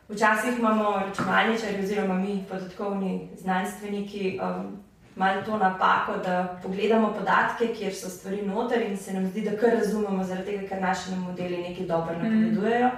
včasih 0.10 0.60
imamo 0.60 0.92
računalničari 1.08 1.84
oziroma 1.84 2.14
mi 2.14 2.46
podatkovni 2.50 3.30
znanstveniki. 3.38 4.40
Um, 4.44 4.89
malo 5.20 5.42
to 5.46 5.58
napako, 5.58 6.18
da 6.24 6.60
pogledamo 6.64 7.14
podatke, 7.14 7.74
kjer 7.78 7.96
so 7.96 8.10
stvari 8.10 8.42
noter 8.42 8.82
in 8.82 8.98
se 8.98 9.14
nam 9.14 9.28
zdi, 9.28 9.42
da 9.42 9.58
kar 9.58 9.76
razumemo, 9.76 10.24
zaradi 10.24 10.52
tega, 10.52 10.68
ker 10.68 10.82
naši 10.82 11.16
modeli 11.16 11.58
nekaj 11.58 11.86
dobro 11.86 12.16
mhm. 12.16 12.28
napovedujejo. 12.28 12.92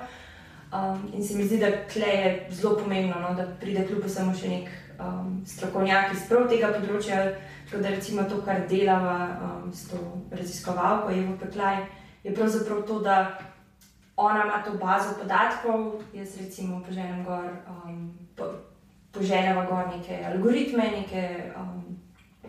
Um, 0.71 1.09
in 1.13 1.23
se 1.23 1.37
mi 1.37 1.43
zdi, 1.43 1.57
da 1.57 2.05
je 2.05 2.47
zelo 2.49 2.77
pomembno, 2.77 3.19
no, 3.19 3.33
da 3.35 3.45
pride 3.59 3.87
kljub 3.87 4.05
vsemu 4.05 4.35
še 4.37 4.49
nek 4.49 4.69
um, 4.99 5.41
strokovnjak 5.47 6.13
iz 6.13 6.27
prav 6.29 6.45
tega 6.47 6.69
področja. 6.77 7.23
Tako 7.65 7.83
da 7.83 7.89
recimo 7.91 8.23
to, 8.29 8.37
kar 8.45 8.63
delava 8.69 9.17
um, 9.47 9.73
s 9.73 9.89
to 9.89 9.99
raziskovalko, 10.31 11.11
Evo 11.11 11.35
Peklaj, 11.41 11.83
je 12.23 12.35
pravzaprav 12.35 12.85
to, 12.87 12.99
da 13.03 13.17
ona 14.15 14.45
ima 14.45 14.61
to 14.63 14.77
bazo 14.79 15.17
podatkov, 15.19 16.03
jaz 16.13 16.37
recimo 16.37 16.83
poženem 16.85 17.23
gor, 17.25 17.47
um, 17.67 18.11
po, 18.35 18.53
poženeva 19.11 19.65
gor 19.65 19.87
neke 19.91 20.19
algoritme, 20.31 20.91
neke 20.99 21.23
um, 21.57 21.90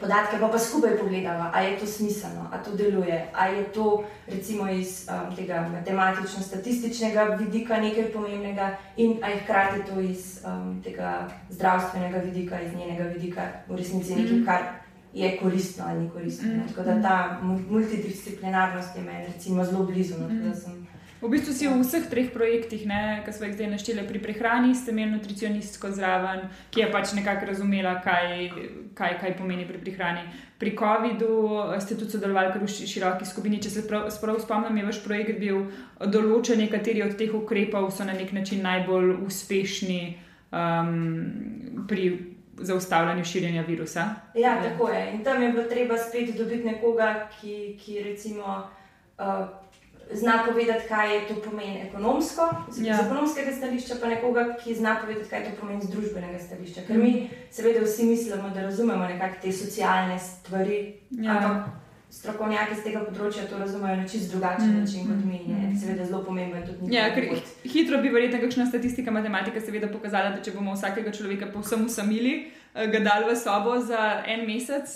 podatke, 0.03 0.37
pa 0.41 0.49
pa 0.49 0.59
skupaj 0.59 0.99
pogledamo, 0.99 1.51
ali 1.55 1.67
je 1.67 1.79
to 1.79 1.87
smiselno, 1.87 2.49
ali 2.53 2.65
to 2.65 2.77
deluje, 2.77 3.27
ali 3.35 3.57
je 3.57 3.65
to 3.65 4.05
recimo 4.27 4.69
iz 4.71 5.09
um, 5.09 5.37
tega 5.37 5.69
matematično-statističnega 5.73 7.25
vidika 7.39 7.81
nekaj 7.81 8.13
pomembnega, 8.13 8.77
in 8.97 9.19
ali 9.23 9.39
hkrati 9.39 9.81
to 9.89 10.01
iz 10.01 10.41
um, 10.45 10.83
tega 10.85 11.29
zdravstvenega 11.51 12.19
vidika, 12.19 12.61
iz 12.61 12.73
njenega 12.75 13.05
vidika, 13.05 13.43
v 13.69 13.77
resnici 13.77 14.15
nekaj, 14.15 14.37
mhm. 14.37 14.45
kar 14.45 14.63
je 15.15 15.37
koristno 15.37 15.85
ali 15.89 16.01
ni 16.01 16.11
koristno. 16.11 16.49
Mm 16.49 16.55
-hmm. 16.55 16.69
Tako 16.69 16.83
da 16.83 17.03
ta 17.03 17.39
multidisciplinarnost 17.71 18.97
je 18.97 19.03
meni 19.03 19.65
zelo 19.65 19.85
blizu. 19.85 20.15
No, 20.21 20.29
mm 20.29 20.41
-hmm. 20.43 20.82
V 21.23 21.29
bistvu 21.31 21.55
si 21.55 21.71
v 21.71 21.79
vseh 21.79 22.11
treh 22.11 22.35
projektih, 22.35 22.83
ki 22.83 23.31
smo 23.31 23.47
jih 23.47 23.55
zdaj 23.55 23.71
našteli 23.71 24.03
pri 24.11 24.19
prehrani, 24.19 24.75
ste 24.75 24.91
imeli 24.91 25.15
nutricionistko 25.15 25.95
zraven, 25.95 26.51
ki 26.75 26.83
je 26.83 26.89
pač 26.91 27.15
nekako 27.15 27.47
razumela, 27.47 27.95
kaj, 28.03 28.51
kaj, 28.99 29.13
kaj 29.23 29.37
pomeni 29.39 29.63
pri 29.63 29.79
prehrani. 29.79 30.27
Pri 30.59 30.75
COVID-u 30.75 31.31
ste 31.79 31.95
tudi 31.95 32.11
sodelovali 32.11 32.51
v 32.59 32.67
široki 32.67 33.23
skupini. 33.23 33.63
Če 33.63 33.71
se 33.71 33.87
prav, 33.87 34.11
prav 34.19 34.43
spomnim, 34.43 34.83
je 34.83 34.89
vaš 34.91 34.99
projekt 35.07 35.39
bil 35.39 35.71
določen, 36.03 36.67
kateri 36.67 37.07
od 37.07 37.15
teh 37.15 37.31
ukrepov 37.31 37.95
so 37.95 38.03
na 38.03 38.19
nek 38.19 38.35
način 38.35 38.67
najbolj 38.67 39.23
uspešni 39.23 40.19
um, 40.51 41.87
pri 41.87 42.35
zaustavljanju 42.59 43.23
širjenja 43.23 43.63
virusa. 43.63 44.11
Ja, 44.35 44.59
tako 44.59 44.91
je. 44.91 45.07
In 45.15 45.23
tam 45.23 45.39
je 45.43 45.55
bilo 45.55 45.71
treba 45.71 46.03
spet 46.03 46.35
dobiti 46.35 46.67
nekoga, 46.67 47.31
ki, 47.39 47.79
ki 47.79 48.03
recimo. 48.11 48.67
Uh, 49.23 49.63
zna 50.15 50.45
povedati, 50.49 50.89
kaj 50.89 51.15
je 51.15 51.21
to 51.29 51.35
pomeni 51.45 51.83
ekonomsko, 51.89 52.49
z, 52.71 52.87
ja. 52.87 52.97
z 52.97 53.07
ekonomskega 53.07 53.53
stališča, 53.53 53.95
pa 54.01 54.09
nekoga, 54.09 54.47
ki 54.65 54.75
zna 54.75 54.97
povedati, 55.05 55.29
kaj 55.31 55.45
to 55.45 55.53
pomeni 55.61 55.83
z 55.83 55.91
družbenega 55.91 56.39
stališča. 56.39 56.87
Ker 56.87 56.99
mi, 56.99 57.31
seveda, 57.51 57.85
vsi 57.85 58.07
mislimo, 58.07 58.51
da 58.55 58.67
razumemo 58.69 59.09
nekakšne 59.09 59.41
te 59.43 59.53
socialne 59.53 60.19
stvari. 60.19 60.81
Ja. 61.11 61.39
Ampak 61.39 61.83
strokovnjaki 62.13 62.77
z 62.77 62.85
tega 62.85 63.01
področja 63.07 63.47
to 63.49 63.59
razumejo 63.61 63.97
na 64.03 64.09
čist 64.09 64.33
drugačen 64.35 64.69
mm. 64.69 64.81
način 64.83 65.07
kot 65.09 65.23
mi. 65.25 65.39
Je. 65.47 65.57
Mm. 65.57 65.77
Seveda, 65.81 66.09
zelo 66.11 66.21
pomembno 66.27 66.61
je 66.61 66.67
tudi. 66.69 66.91
Ja, 66.93 67.07
ker, 67.15 67.31
hitro 67.65 68.01
bi 68.03 68.13
verjetno 68.13 68.43
kakšna 68.43 68.67
statistika, 68.69 69.15
matematika, 69.15 69.63
seveda 69.65 69.89
pokazala, 69.93 70.35
da 70.37 70.43
če 70.45 70.53
bomo 70.57 70.77
vsakega 70.77 71.15
človeka 71.17 71.49
povsem 71.55 71.87
usamili. 71.89 72.35
Eh, 72.75 72.89
ga 72.89 73.01
dal 73.05 73.29
v 73.29 73.37
sobo 73.37 73.77
za 73.81 74.25
en 74.25 74.47
mesec, 74.49 74.89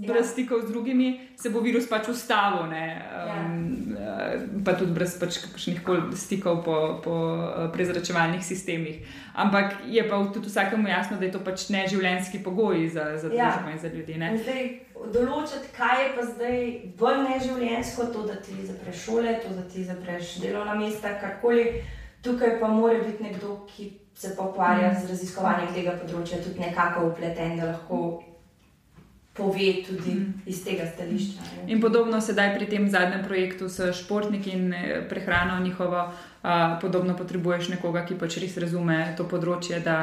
brez 0.00 0.24
ja. 0.24 0.32
stikov 0.32 0.64
z 0.64 0.72
drugimi, 0.72 1.20
se 1.36 1.50
bo 1.52 1.60
virus 1.60 1.84
pač 1.84 2.08
ustavil, 2.08 2.64
um, 2.64 2.72
ja. 2.72 4.40
pa 4.64 4.72
tudi 4.72 4.96
brez 4.96 5.20
pač 5.20 5.36
kakšnih 5.44 5.84
koli 5.84 6.16
stikov 6.16 6.64
po, 6.64 6.96
po 7.04 7.16
eh, 7.44 7.68
prezračevalnih 7.76 8.40
sistemih. 8.40 9.04
Ampak 9.36 9.84
je 9.84 10.00
pa 10.08 10.16
tudi 10.32 10.48
vsakemu 10.48 10.88
jasno, 10.88 11.20
da 11.20 11.28
je 11.28 11.36
to 11.36 11.44
pač 11.44 11.68
neživljenjski 11.68 12.40
pogoj 12.40 12.88
za, 12.88 13.20
za 13.20 13.28
ja. 13.28 13.52
družbo 13.52 13.68
in 13.68 13.78
za 13.84 13.92
ljudi. 13.92 14.16
Zdaj, 14.16 14.64
določiti, 15.12 15.76
kaj 15.76 15.96
je 16.00 16.10
pa 16.16 16.24
zdaj 16.24 16.58
bolj 16.96 17.20
neživljenjsko, 17.28 18.08
to, 18.16 18.24
da 18.32 18.40
ti 18.40 18.56
zapreš 18.64 18.96
šole, 19.04 19.36
to, 19.44 19.52
da 19.60 19.68
ti 19.68 19.84
zapreš 19.84 20.38
delovna 20.40 20.72
mesta, 20.72 21.18
karkoli. 21.20 21.84
Tukaj 22.24 22.56
pa 22.60 22.68
mora 22.68 22.96
biti 23.04 23.28
nekdo, 23.28 23.66
ki 23.68 23.92
se 24.20 24.36
pa 24.36 24.42
ukvarja 24.42 24.90
z 25.00 25.08
raziskovanjem 25.08 25.70
tega 25.72 25.94
področja, 25.96 26.42
tudi 26.44 26.60
nekako 26.60 27.06
upleten, 27.08 27.54
da 27.56 27.70
lahko 27.70 28.00
pove 29.32 29.68
tudi 29.86 30.12
mm. 30.12 30.42
iz 30.52 30.60
tega 30.66 30.84
stališča. 30.90 31.46
In 31.72 31.80
podobno 31.80 32.20
sedaj 32.20 32.52
pri 32.58 32.68
tem 32.68 32.88
zadnjem 32.92 33.24
projektu 33.24 33.70
s 33.72 33.88
športniki 33.96 34.52
in 34.52 34.74
eh, 34.76 35.08
prehrano 35.08 35.56
njihovo, 35.64 36.04
uh, 36.10 36.76
podobno 36.82 37.16
potrebuješ 37.16 37.72
nekoga, 37.72 38.04
ki 38.04 38.20
pač 38.20 38.36
res 38.44 38.60
razume 38.60 39.00
to 39.16 39.24
področje. 39.24 39.80
Da, 39.80 39.98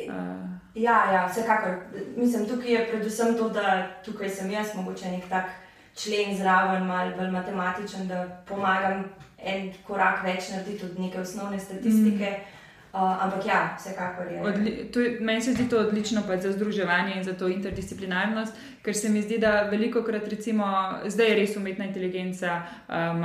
uh... 0.00 0.34
Ja, 0.72 0.98
ja, 1.12 1.22
vsekakor. 1.28 1.82
Mislim, 2.16 2.48
tukaj 2.48 2.72
je 2.72 2.84
predvsem 2.88 3.36
to, 3.36 3.52
da 3.52 3.80
tukaj 4.06 4.32
sem 4.32 4.48
jaz, 4.56 4.72
mogoče 4.80 5.12
nek 5.12 5.28
tak 5.28 5.52
člen 5.98 6.32
zraven, 6.40 6.88
malo 6.88 7.18
bolj 7.20 7.34
matematičen, 7.36 8.08
da 8.08 8.24
pomagam 8.48 9.10
en 9.36 9.74
korak 9.84 10.24
več 10.24 10.54
narediti 10.54 10.88
od 10.88 11.02
neke 11.02 11.20
osnovne 11.20 11.60
statistike. 11.60 12.38
Mm. 12.38 12.54
Uh, 12.92 13.24
ampak 13.24 13.46
ja, 13.46 13.76
vsekakor 13.76 14.32
je. 14.32 14.42
Odli 14.42 14.70
je. 14.70 15.20
Meni 15.20 15.42
se 15.42 15.52
zdi 15.52 15.68
to 15.68 15.78
odlično 15.78 16.22
za 16.40 16.52
združevanje 16.52 17.14
in 17.16 17.24
za 17.24 17.32
to 17.32 17.48
interdisciplinarnost, 17.48 18.54
ker 18.82 18.96
se 18.96 19.08
mi 19.08 19.22
zdi, 19.22 19.38
da 19.38 19.68
veliko 19.70 20.02
krat, 20.02 20.28
recimo, 20.28 20.64
zdaj 21.06 21.28
je 21.28 21.34
res 21.34 21.56
umetna 21.56 21.84
inteligenca, 21.84 22.62
um, 22.88 23.24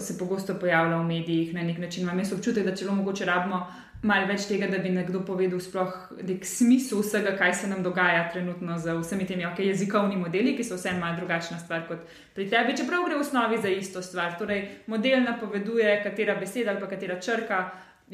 se 0.00 0.18
pogosto 0.18 0.54
pojavlja 0.54 0.96
v 0.96 1.04
medijih 1.04 1.54
na 1.54 1.62
nek 1.62 1.78
način. 1.78 2.02
Imam 2.02 2.20
občutek, 2.36 2.64
da 2.64 2.76
celo 2.76 2.94
mogoče 2.94 3.24
rabimo 3.24 3.66
malo 4.04 4.26
več 4.28 4.44
tega, 4.50 4.68
da 4.68 4.78
bi 4.78 4.90
nekdo 4.92 5.22
povedal 5.24 5.60
sploh 5.64 5.94
nek 6.28 6.44
smisel 6.44 7.00
vsega, 7.00 7.32
kaj 7.38 7.54
se 7.54 7.70
nam 7.70 7.80
dogaja 7.82 8.28
trenutno 8.32 8.76
z 8.78 8.98
vsemi 9.00 9.24
temi 9.26 9.46
okay, 9.48 9.70
jezikovnimi 9.70 10.26
modeli, 10.26 10.52
ki 10.58 10.64
so 10.64 10.76
vseeno 10.76 11.00
malo 11.00 11.16
drugačna 11.22 11.58
stvar 11.58 11.86
kot 11.88 12.04
pri 12.36 12.50
tebi, 12.52 12.76
čeprav 12.76 13.06
gre 13.08 13.16
v 13.16 13.24
osnovi 13.24 13.62
za 13.62 13.72
isto 13.72 14.02
stvar. 14.02 14.36
Torej, 14.38 14.68
model 14.92 15.24
napoveduje, 15.24 16.02
katera 16.04 16.36
beseda 16.36 16.74
ali 16.74 16.90
katera 16.90 17.16
črka 17.20 17.64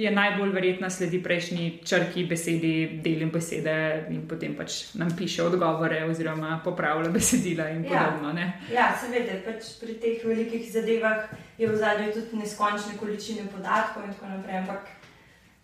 je 0.00 0.10
najbolj 0.10 0.52
verjetna 0.52 0.90
sledi 0.90 1.18
prejšnji 1.22 1.64
črki 1.84 2.24
besedi, 2.24 3.00
delim 3.04 3.30
besede 3.30 4.06
in 4.08 4.22
potem 4.28 4.54
pač 4.56 4.94
nam 4.96 5.10
piše 5.16 5.42
odgovore 5.44 6.04
oziroma 6.08 6.60
popravlja 6.64 7.10
besedila 7.12 7.68
in 7.68 7.84
ja. 7.84 7.90
podobno. 7.90 8.32
Ja, 8.40 8.52
ja 8.72 8.86
seveda, 9.00 9.36
pač 9.44 9.74
pri 9.80 9.98
teh 10.00 10.24
velikih 10.24 10.64
zadevah 10.72 11.28
je 11.58 11.68
v 11.68 11.76
zadnjem 11.76 12.14
tudi 12.16 12.40
neskončne 12.40 12.96
količine 12.96 13.44
podatkov 13.52 14.06
in 14.06 14.14
tako 14.14 14.30
naprej. 14.32 14.56
Ampak 14.62 14.88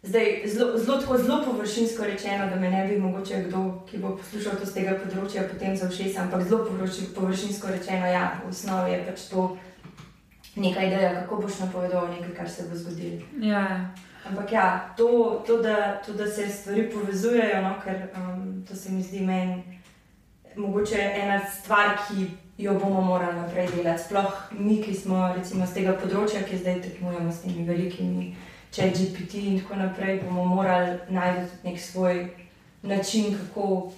zdaj 0.03 0.43
zelo, 0.53 0.79
zelo, 0.79 1.19
zelo 1.19 1.39
površinsko 1.45 2.05
rečeno, 2.05 2.51
da 2.51 2.61
me 2.61 2.71
ne 2.71 2.83
bi 2.89 2.99
mogoče 3.01 3.45
kdo, 3.47 3.63
ki 3.89 3.99
bo 3.99 4.19
poslušal 4.21 4.59
to 4.61 4.69
z 4.69 4.75
tega 4.75 4.99
področja, 5.01 5.47
potem 5.49 5.77
zaušel, 5.77 6.13
ampak 6.27 6.45
zelo 6.45 6.69
površinsko 7.17 7.73
rečeno, 7.73 8.05
ja, 8.05 8.27
v 8.45 8.53
osnovi 8.53 8.93
je 8.93 9.01
pač 9.09 9.31
to. 9.31 9.47
Nekaj 10.57 10.87
ideja, 10.89 11.09
kako 11.21 11.43
boš 11.43 11.59
napovedal 11.61 12.07
nekaj, 12.09 12.31
kar 12.37 12.49
se 12.49 12.65
bo 12.69 12.77
zgodilo. 12.77 13.21
Ja. 13.45 13.93
Ampak 14.29 14.53
ja, 14.53 14.95
to, 14.97 15.43
to, 15.47 15.61
da, 15.63 16.01
to, 16.07 16.13
da 16.13 16.27
se 16.27 16.49
stvari 16.49 16.91
povezujejo, 16.91 17.63
no, 17.63 17.75
ker 17.85 18.09
um, 18.17 18.65
to 18.69 18.77
se 18.77 18.93
mi 18.93 19.03
zdi 19.03 19.21
meni 19.21 19.63
mogoče 20.57 20.99
ena 21.23 21.41
stvar, 21.61 21.99
ki 22.09 22.27
jo 22.59 22.75
bomo 22.75 23.01
morali 23.01 23.37
naprej 23.37 23.69
delati. 23.77 24.03
Sploh 24.03 24.33
mi, 24.51 24.83
ki 24.83 24.95
smo 24.95 25.33
recimo 25.37 25.67
z 25.67 25.79
tega 25.79 25.95
področja, 26.01 26.43
ki 26.49 26.59
zdaj 26.63 26.81
tekmujemo 26.87 27.33
s 27.33 27.45
temi 27.45 27.67
velikimi, 27.69 28.31
če 28.73 28.89
je 28.89 28.95
GPT 28.97 29.43
in 29.43 29.61
tako 29.61 29.81
naprej, 29.83 30.21
bomo 30.25 30.45
morali 30.49 30.97
najti 31.13 31.69
nek 31.69 31.81
svoj 31.81 32.27
način, 32.83 33.37
kako 33.37 33.93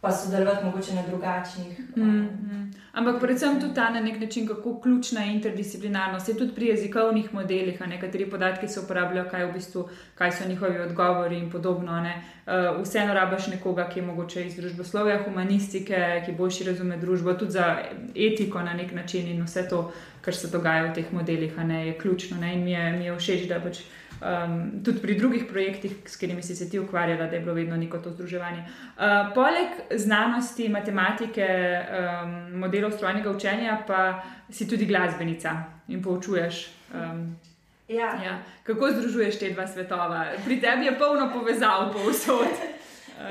pa 0.00 0.12
sodelovati 0.12 0.64
mogoče 0.64 0.94
na 0.94 1.02
drugačnih. 1.02 1.78
Mm 1.96 2.02
-hmm. 2.02 2.72
Ampak 2.92 3.20
predvsem 3.20 3.60
tudi 3.60 3.74
ta 3.74 3.90
na 3.90 4.00
nek 4.00 4.20
način, 4.20 4.46
kako 4.46 4.80
ključna 4.80 5.20
je 5.20 5.32
interdisciplinarnost. 5.32 6.28
Je 6.28 6.36
tudi 6.36 6.54
pri 6.54 6.66
jezikovnih 6.66 7.34
modelih, 7.34 7.80
nekateri 7.80 8.30
podatki 8.30 8.68
se 8.68 8.80
uporabljajo, 8.80 9.30
kaj, 9.30 9.46
v 9.46 9.52
bistvu, 9.52 9.88
kaj 10.14 10.32
so 10.32 10.48
njihovi 10.48 10.78
odgovori 10.78 11.38
in 11.38 11.50
podobno. 11.50 11.92
Uh, 11.92 12.82
vseeno 12.82 13.14
rabaš 13.14 13.46
nekoga, 13.46 13.88
ki 13.88 13.98
je 13.98 14.06
mogoče 14.06 14.46
iz 14.46 14.56
družboslovja, 14.56 15.22
humanistike, 15.24 16.22
ki 16.26 16.32
boljši 16.32 16.64
razume 16.64 16.96
družbo, 16.96 17.34
tudi 17.34 17.52
za 17.52 17.78
etiko 18.14 18.62
na 18.62 18.74
nek 18.74 18.92
način 18.92 19.28
in 19.28 19.42
vse 19.42 19.68
to, 19.68 19.92
kar 20.20 20.34
se 20.34 20.48
dogaja 20.48 20.90
v 20.90 20.94
teh 20.94 21.12
modelih, 21.12 21.58
ne, 21.58 21.86
je 21.86 21.98
ključno. 21.98 22.36
Ne? 22.40 22.54
In 22.54 22.64
mi 22.64 22.72
je, 22.72 22.92
mi 22.92 23.04
je 23.04 23.16
všeč, 23.16 23.48
da 23.48 23.60
pač 23.60 23.78
um, 24.20 24.82
tudi 24.84 25.00
pri 25.00 25.14
drugih 25.18 25.44
projektih, 25.50 25.92
s 26.06 26.16
katerimi 26.16 26.42
si 26.42 26.56
se 26.56 26.70
ti 26.70 26.78
ukvarjala, 26.78 27.26
da 27.26 27.36
je 27.36 27.40
bilo 27.40 27.54
vedno 27.54 27.76
neko 27.76 27.98
to 27.98 28.10
združevanje. 28.10 28.58
Uh, 28.58 29.34
poleg 29.34 29.68
znanosti, 29.94 30.68
matematike, 30.68 31.46
um, 31.46 32.58
modelov 32.60 32.92
strojnega 32.92 33.30
učenja, 33.30 33.82
pa 33.86 34.22
si 34.50 34.68
tudi 34.68 34.86
glasbenica 34.86 35.62
in 35.88 36.02
poučuješ. 36.02 36.68
Um, 36.94 37.36
ja. 37.88 38.12
Ja. 38.24 38.38
Kako 38.62 38.90
združuješ 38.90 39.38
te 39.38 39.50
dva 39.50 39.66
svetova? 39.66 40.26
Pri 40.44 40.60
tebi 40.60 40.86
je 40.86 40.98
polno 40.98 41.30
povezav, 41.32 41.92
povsod. 41.92 42.78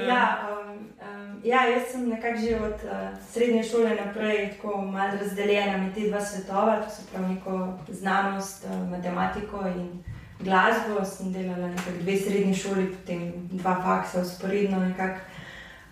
Ja, 0.08 0.50
um, 0.52 0.70
um, 1.00 1.42
ja, 1.44 1.64
jaz 1.66 1.92
sem 1.92 2.10
nekako 2.10 2.38
že 2.38 2.56
od 2.56 2.80
uh, 2.84 3.18
srednje 3.32 3.64
šole 3.64 3.96
naprej 4.06 4.50
tako 4.56 4.82
malo 4.82 5.18
razdeljena 5.22 5.78
med 5.78 5.94
te 5.96 6.10
dva 6.10 6.22
svetova, 6.22 6.82
to 6.82 6.90
so 6.90 7.02
prav 7.12 7.30
neko 7.30 7.80
znanost, 7.90 8.66
uh, 8.66 8.90
matematiko 8.90 9.64
in 9.68 10.04
glasbo, 10.40 11.06
sem 11.06 11.34
delala 11.34 11.68
na 11.68 11.82
dve 12.02 12.18
srednji 12.18 12.56
šoli, 12.56 12.88
potem 12.94 13.32
dva 13.52 13.76
faksa, 13.84 14.22
usporedno. 14.22 14.82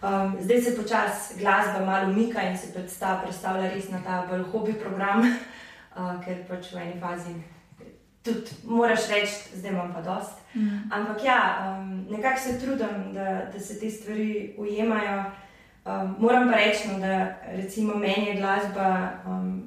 Um, 0.05 0.35
zdaj 0.41 0.61
se 0.61 0.75
počasi 0.75 1.39
glasba 1.39 1.85
malo 1.85 2.11
umika 2.11 2.41
in 2.41 2.57
se 2.57 2.73
predstavlja, 2.73 3.21
predstavlja 3.21 3.69
res 3.69 3.89
na 3.89 4.01
ta 4.05 4.25
bolj 4.29 4.43
hobi 4.51 4.73
program, 4.73 5.21
uh, 5.97 6.19
ker 6.25 6.43
pač 6.49 6.73
v 6.73 6.81
eni 6.83 6.99
fazi. 7.01 7.33
Tudi 8.25 8.57
moraš 8.65 9.07
reči, 9.09 9.55
zdaj 9.55 9.71
imam 9.71 9.93
pa 9.93 10.01
dost. 10.01 10.37
Mm. 10.53 10.89
Ampak 10.91 11.23
ja, 11.23 11.39
um, 11.61 12.05
nekako 12.09 12.39
se 12.39 12.59
trudim, 12.59 13.13
da, 13.13 13.49
da 13.53 13.59
se 13.59 13.79
te 13.79 13.89
stvari 13.89 14.55
ujemajo. 14.57 15.23
Um, 15.85 16.15
moram 16.19 16.49
pa 16.51 16.57
reči, 16.57 16.87
no, 16.87 16.99
da 16.99 17.37
recimo 17.51 17.95
meni 17.95 18.27
je 18.27 18.35
glasba, 18.35 19.11
um, 19.25 19.63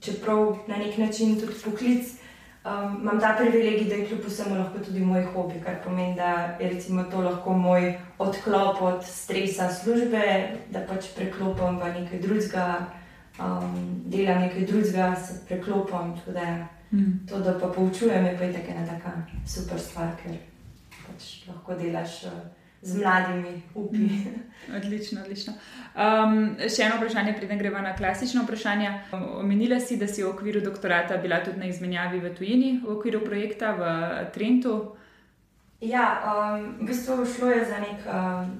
čeprav 0.00 0.56
na 0.68 0.76
nek 0.76 0.98
način 0.98 1.40
tudi 1.40 1.54
poklic, 1.64 2.19
Um, 2.64 3.00
imam 3.00 3.20
ta 3.20 3.36
privilegij, 3.38 3.88
da 3.88 3.94
je 3.94 4.06
kljub 4.06 4.24
vsemu 4.26 4.56
lahko 4.58 4.78
tudi 4.78 5.00
moj 5.00 5.24
hobi, 5.32 5.60
kar 5.64 5.78
pomeni, 5.84 6.16
da 6.16 6.56
je 6.60 6.80
to 7.10 7.20
lahko 7.20 7.52
moj 7.52 7.98
odklop 8.18 8.82
od 8.82 9.04
stresa 9.04 9.70
službe, 9.72 10.50
da 10.70 10.80
pač 10.88 11.08
preklopim 11.16 11.80
v 11.80 11.92
nekaj 12.00 12.18
drugega, 12.20 12.86
um, 13.38 14.02
delam 14.06 14.42
nekaj 14.42 14.66
drugega, 14.66 15.16
se 15.16 15.40
preklopim. 15.48 16.12
Da, 16.26 16.66
mm. 16.92 17.26
To, 17.28 17.40
da 17.40 17.58
pa 17.58 17.68
poučujem, 17.68 18.26
je 18.26 18.38
pa 18.38 18.44
je 18.44 18.52
tako 18.52 18.70
ena 18.70 18.86
taka 18.86 19.12
super 19.46 19.80
stvar, 19.80 20.12
ker 20.22 20.36
pač 21.06 21.48
lahko 21.48 21.74
delaš. 21.74 22.24
Uh, 22.24 22.59
z 22.82 22.96
mladimi 22.96 23.62
upi. 23.74 23.96
Mm. 23.96 24.76
Odlično, 24.76 25.20
odlično. 25.22 25.52
Um, 25.94 26.56
še 26.68 26.86
eno 26.86 26.96
vprašanje, 26.96 27.34
preden 27.36 27.58
gremo 27.58 27.80
na 27.84 27.92
klasično 27.96 28.44
vprašanje. 28.44 28.92
Omenila 29.12 29.80
si, 29.80 29.98
da 30.00 30.08
si 30.08 30.22
v 30.22 30.30
okviru 30.30 30.60
doktorata 30.64 31.16
bila 31.16 31.42
tudi 31.44 31.60
na 31.60 31.68
izmenjavi 31.68 32.20
v 32.20 32.32
tujini, 32.36 32.72
v 32.84 32.96
okviru 32.96 33.20
projekta 33.24 33.74
v 33.76 33.84
Trentu. 34.34 34.76
Ja, 35.80 36.06
um, 36.24 36.66
v 36.80 36.88
bistvu 36.88 37.24
šlo 37.24 37.52
je 37.52 37.64
za 37.68 37.80
nek 37.80 38.04
um, 38.04 38.52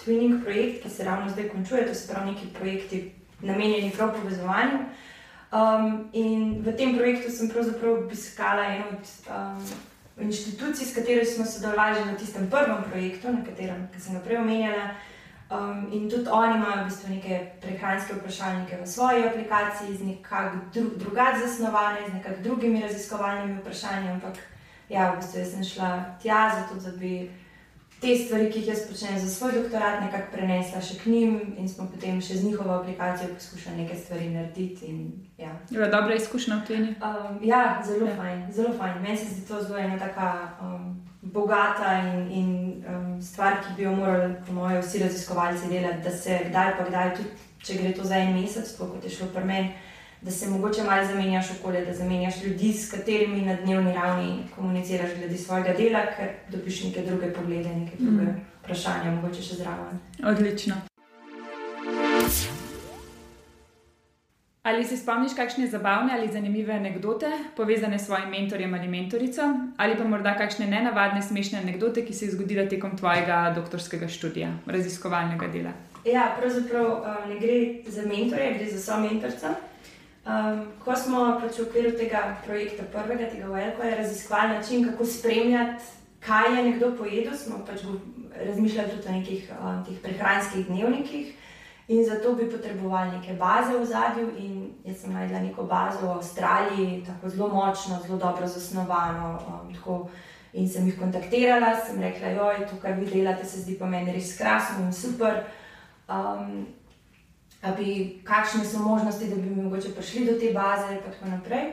twinning 0.00 0.42
projekt, 0.44 0.82
ki 0.82 0.90
se 0.90 1.04
ravno 1.04 1.28
zdaj 1.32 1.48
končuje. 1.48 1.86
To 1.88 1.94
so 1.94 2.12
prav 2.12 2.26
neki 2.26 2.52
projekti 2.58 3.04
namenjeni 3.40 3.92
prav 3.96 4.16
povezovanju. 4.16 4.84
Um, 5.48 6.08
in 6.12 6.58
v 6.60 6.76
tem 6.76 6.98
projektu 6.98 7.32
sem 7.32 7.48
pravzaprav 7.48 8.04
obiskala 8.04 8.74
eno 8.74 8.92
od. 8.92 9.14
Um, 9.32 9.87
inštituciji, 10.20 10.86
s 10.86 10.94
katero 10.94 11.24
smo 11.24 11.44
sodelovali 11.44 12.00
v 12.04 12.16
tistem 12.18 12.50
prvem 12.50 12.84
projektu, 12.90 13.32
na 13.32 13.44
katerem 13.44 13.88
sem 13.98 14.14
ga 14.14 14.20
prej 14.20 14.36
omenjala. 14.36 14.90
Um, 15.48 15.88
in 15.92 16.10
tudi 16.10 16.28
oni 16.28 16.56
imajo 16.56 16.82
v 16.82 16.88
bistvu 16.88 17.08
neke 17.08 17.36
prehranske 17.60 18.14
vprašalnike 18.14 18.76
v 18.82 18.86
svoji 18.86 19.24
aplikaciji, 19.24 19.96
z 19.96 20.04
nekako 20.04 20.56
dru 20.74 20.90
drugače 20.96 21.46
zasnovane, 21.46 22.04
z 22.08 22.14
nekakšnimi 22.14 22.44
drugimi 22.44 22.82
raziskovalnimi 22.82 23.60
vprašanji. 23.60 24.08
Ampak 24.08 24.36
ja, 24.88 25.12
v 25.12 25.16
bistvu 25.16 25.44
sem 25.44 25.64
šla 25.64 26.18
tja, 26.22 26.52
zato 26.52 26.80
da 26.84 26.96
bi 26.96 27.30
te 28.00 28.14
stvari, 28.16 28.50
ki 28.50 28.60
jih 28.60 28.68
jaz 28.68 28.84
počnem 28.88 29.18
za 29.18 29.28
svoj 29.30 29.52
doktorat, 29.52 30.00
nekako 30.04 30.30
prenesla 30.32 30.80
še 30.84 30.98
k 31.00 31.10
njim 31.10 31.32
in 31.58 31.68
smo 31.68 31.88
potem 31.90 32.20
še 32.22 32.38
z 32.38 32.46
njihovo 32.46 32.76
aplikacijo 32.76 33.34
poskušali 33.34 33.82
nekaj 33.82 33.98
stvari 34.04 34.28
narediti. 34.30 34.86
In, 34.86 35.00
ja. 35.38 35.50
Je 35.70 35.78
bila 35.80 35.88
dobra 35.90 36.14
izkušnja 36.14 36.60
v 36.60 36.66
tujini? 36.66 36.94
Um, 37.02 37.40
ja, 37.42 37.82
zelo 37.86 38.06
ja. 38.06 38.14
fajn, 38.20 38.46
zelo 38.54 38.72
fajn. 38.78 39.02
Meni 39.02 39.18
se 39.18 39.32
zdi 39.32 39.48
to 39.48 39.62
zelo 39.62 39.78
ena 39.78 39.98
taka 39.98 40.30
um, 40.62 40.94
bogata 41.22 41.96
in, 42.04 42.30
in 42.30 42.48
um, 42.86 43.10
stvar, 43.22 43.58
ki 43.64 43.74
bi 43.76 43.88
jo 43.88 43.96
morali, 43.96 44.34
po 44.46 44.54
mojem, 44.60 44.82
vsi 44.82 45.02
raziskovalci 45.02 45.74
delati, 45.74 46.04
da 46.04 46.14
se 46.14 46.38
kdaj 46.48 46.74
pa 46.78 46.88
kdaj, 46.88 47.14
tudi 47.18 47.46
če 47.66 47.82
gre 47.82 47.92
to 47.98 48.06
za 48.06 48.22
en 48.22 48.34
mesec, 48.38 48.70
kot 48.78 49.04
je 49.04 49.10
šlo 49.10 49.26
pri 49.34 49.44
meni 49.44 49.74
da 50.22 50.30
se 50.30 50.50
mogoče 50.50 50.82
malo 50.82 51.06
zamenjaš 51.06 51.46
okolje, 51.50 51.84
da 51.84 51.94
zamenjaš 51.94 52.42
ljudi, 52.44 52.72
s 52.72 52.90
katerimi 52.90 53.42
na 53.42 53.54
dnevni 53.54 53.92
ravni 53.92 54.38
komuniciraš 54.56 55.10
glede 55.18 55.36
svojega 55.36 55.72
dela, 55.78 56.00
ker 56.16 56.28
dobiš 56.50 56.84
neke 56.84 57.02
druge 57.02 57.32
poglede, 57.32 57.68
neke 57.68 57.96
druge 57.98 58.22
mm. 58.22 58.40
vprašanja, 58.62 59.10
mogoče 59.10 59.42
še 59.42 59.54
zraven. 59.54 59.98
Odlično. 60.24 60.74
Ali 64.62 64.84
si 64.84 64.96
spomniš 64.96 65.32
kakšne 65.32 65.66
zabavne 65.66 66.12
ali 66.12 66.28
zanimive 66.32 66.74
anekdote, 66.74 67.30
povezane 67.56 67.98
s 67.98 68.06
svojim 68.06 68.28
mentorjem 68.28 68.74
ali 68.74 68.88
mentorico, 68.88 69.42
ali 69.76 69.96
pa 69.96 70.04
morda 70.04 70.34
kakšne 70.36 70.66
nenavadne, 70.66 71.22
smešne 71.22 71.58
anekdote, 71.58 72.04
ki 72.04 72.14
se 72.14 72.26
je 72.26 72.34
zgodila 72.34 72.66
tekom 72.68 72.96
tvojega 72.96 73.52
doktorskega 73.56 74.08
študija, 74.08 74.50
raziskovalnega 74.66 75.48
dela? 75.48 75.72
Ja, 76.04 76.34
pravzaprav 76.40 76.84
uh, 76.84 77.24
ne 77.28 77.38
gre 77.40 77.56
za 77.86 78.02
mentorje, 78.02 78.52
gre 78.58 78.70
za 78.70 78.82
so 78.82 79.00
mentorca. 79.00 79.54
Um, 80.28 80.66
ko 80.84 80.92
smo 80.92 81.38
pač 81.40 81.56
v 81.56 81.64
okviru 81.64 81.94
tega 81.96 82.36
projekta, 82.44 82.84
prvega 82.92 83.30
tega 83.32 83.46
VLK, 83.48 83.80
raziskovali 83.96 84.58
način, 84.58 84.84
kako 84.84 85.04
spremljati, 85.04 85.84
kaj 86.20 86.56
je 86.56 86.64
nekdo 86.64 86.90
pojedel, 86.98 87.36
smo 87.36 87.62
pač 87.64 87.80
razmišljali 88.36 88.90
tudi 88.90 89.08
o 89.08 89.12
nekih 89.12 89.52
um, 89.56 89.84
prehranskih 90.02 90.66
dnevnikih. 90.66 91.34
In 91.88 92.04
zato 92.04 92.34
bi 92.36 92.50
potrebovali 92.50 93.16
neke 93.16 93.32
baze 93.40 93.78
v 93.78 93.84
zadju. 93.88 94.28
Jaz 94.84 95.00
sem 95.00 95.12
najdela 95.12 95.40
neko 95.40 95.64
bazo 95.64 96.04
v 96.06 96.10
Avstraliji, 96.18 97.04
tako 97.06 97.28
zelo 97.28 97.48
močno, 97.48 97.96
zelo 98.04 98.18
dobro 98.18 98.46
zasnovano. 98.46 99.38
Um, 99.48 99.74
tako, 99.74 100.10
in 100.52 100.68
sem 100.68 100.86
jih 100.86 100.98
kontaktirala, 101.00 101.72
sem 101.86 102.02
rekla, 102.02 102.52
je 102.52 102.66
to, 102.68 102.76
kar 102.82 103.00
vi 103.00 103.08
delate, 103.08 103.48
se 103.48 103.64
zdi 103.64 103.78
pa 103.80 103.86
meni 103.86 104.12
res 104.12 104.36
krasno 104.36 104.84
in 104.84 104.92
super. 104.92 105.44
Um, 106.08 106.66
bi, 107.76 108.20
kakšne 108.24 108.64
so 108.64 108.78
možnosti, 108.78 109.28
da 109.28 109.36
bi 109.36 109.62
mogoče 109.62 109.94
prišli 109.94 110.26
do 110.26 110.38
te 110.40 110.52
baze 110.52 110.92
in 110.94 110.98
tako 111.04 111.30
naprej. 111.30 111.72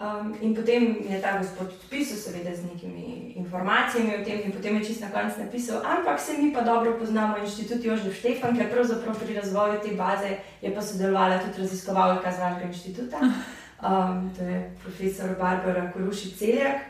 Um, 0.00 0.34
in 0.40 0.54
potem 0.54 0.96
je 1.08 1.20
ta 1.20 1.38
gospod 1.38 1.66
odpisal, 1.66 2.16
seveda, 2.16 2.56
z 2.56 2.64
nekimi 2.64 3.34
informacijami 3.36 4.14
o 4.16 4.24
tem, 4.24 4.40
in 4.44 4.52
potem 4.52 4.76
je 4.76 4.84
čist 4.84 5.00
na 5.00 5.10
koncu 5.12 5.40
napisal, 5.40 5.82
ampak 5.84 6.20
se 6.20 6.32
mi 6.38 6.54
pa 6.54 6.60
dobro 6.60 6.96
poznamo 6.98 7.36
inštitut 7.38 7.84
Jožef 7.84 8.16
Štefan, 8.16 8.56
ker 8.56 8.70
pravzaprav 8.72 9.18
pri 9.20 9.34
razvoju 9.34 9.80
te 9.84 9.92
baze 9.94 10.38
je 10.62 10.74
pa 10.74 10.82
sodelovala 10.82 11.38
tudi 11.38 11.60
raziskovalka 11.62 12.32
z 12.32 12.40
vašega 12.40 12.66
inštituta, 12.66 13.18
um, 13.20 14.30
to 14.38 14.44
je 14.44 14.72
profesor 14.82 15.36
Barbara 15.38 15.92
Koruši 15.92 16.30
Celjak. 16.30 16.80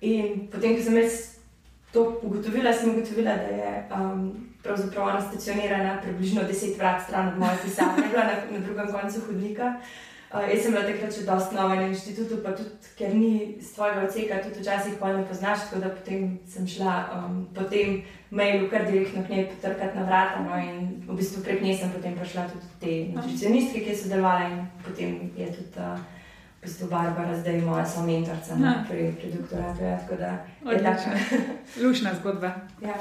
In 0.00 0.48
potem, 0.48 0.76
ko 0.76 0.82
sem 0.82 0.96
jaz 0.96 1.36
to 1.92 2.20
ugotovila, 2.22 2.72
sem 2.72 2.90
ugotovila, 2.90 3.36
da 3.36 3.48
je 3.60 3.88
um, 3.92 4.53
pravzaprav 4.64 5.06
ona 5.06 5.20
stacionirana 5.20 6.00
približno 6.02 6.42
10 6.42 6.78
vrat 6.78 7.02
stran 7.04 7.28
od 7.28 7.38
moje 7.38 7.56
pisarne, 7.64 8.08
bila 8.10 8.24
na, 8.24 8.36
na 8.50 8.58
drugem 8.66 8.92
koncu 8.92 9.20
hodnika. 9.26 9.74
Uh, 10.34 10.40
jaz 10.50 10.64
sem 10.64 10.72
bila 10.72 10.82
takrat 10.82 11.14
še 11.14 11.22
dosti 11.28 11.54
nova 11.54 11.74
na 11.78 11.84
inštitutu, 11.86 12.40
pa 12.42 12.56
tudi 12.58 12.88
ker 12.98 13.12
ni 13.14 13.34
z 13.62 13.68
tvojega 13.76 14.00
odseka, 14.08 14.40
tudi 14.42 14.64
včasih 14.64 14.96
pa 14.98 15.12
ne 15.14 15.22
poznaš, 15.28 15.68
tako 15.68 15.82
da 15.84 15.92
potem 15.94 16.24
sem 16.50 16.66
šla 16.66 16.94
um, 17.14 17.36
po 17.54 17.68
tem 17.70 18.00
mailu 18.34 18.66
kar 18.72 18.88
direktno 18.88 19.22
k 19.22 19.30
njej 19.30 19.46
potrkati 19.52 19.98
na 19.98 20.08
vrata. 20.08 20.42
No, 20.42 20.58
in 20.58 21.04
v 21.06 21.20
bistvu 21.20 21.44
prek 21.46 21.62
nje 21.62 21.76
sem 21.78 21.94
potem 21.94 22.18
prišla 22.18 22.48
tudi 22.50 22.72
te 22.82 22.96
nutricionistke, 23.14 23.84
ki 23.84 23.94
je 23.94 24.00
sodelovala 24.02 24.50
in 24.50 24.66
potem 24.82 25.30
je 25.38 25.52
tudi. 25.54 25.72
Uh, 25.78 26.12
V 26.64 26.66
bistvu 26.66 26.86
Barbara 26.88 27.34
zdaj 27.36 27.58
moja 27.60 27.82
somentorca 27.84 28.54
no, 28.56 28.70
pri, 28.88 29.10
pri 29.20 29.34
doktoratu. 29.36 29.84
Ja, 29.84 29.98
tako 30.00 30.16
da 30.16 30.30
je 30.72 30.78
tako. 30.80 31.12
Lušna 31.84 32.14
zgodba. 32.16 32.54
Ja. 32.80 32.96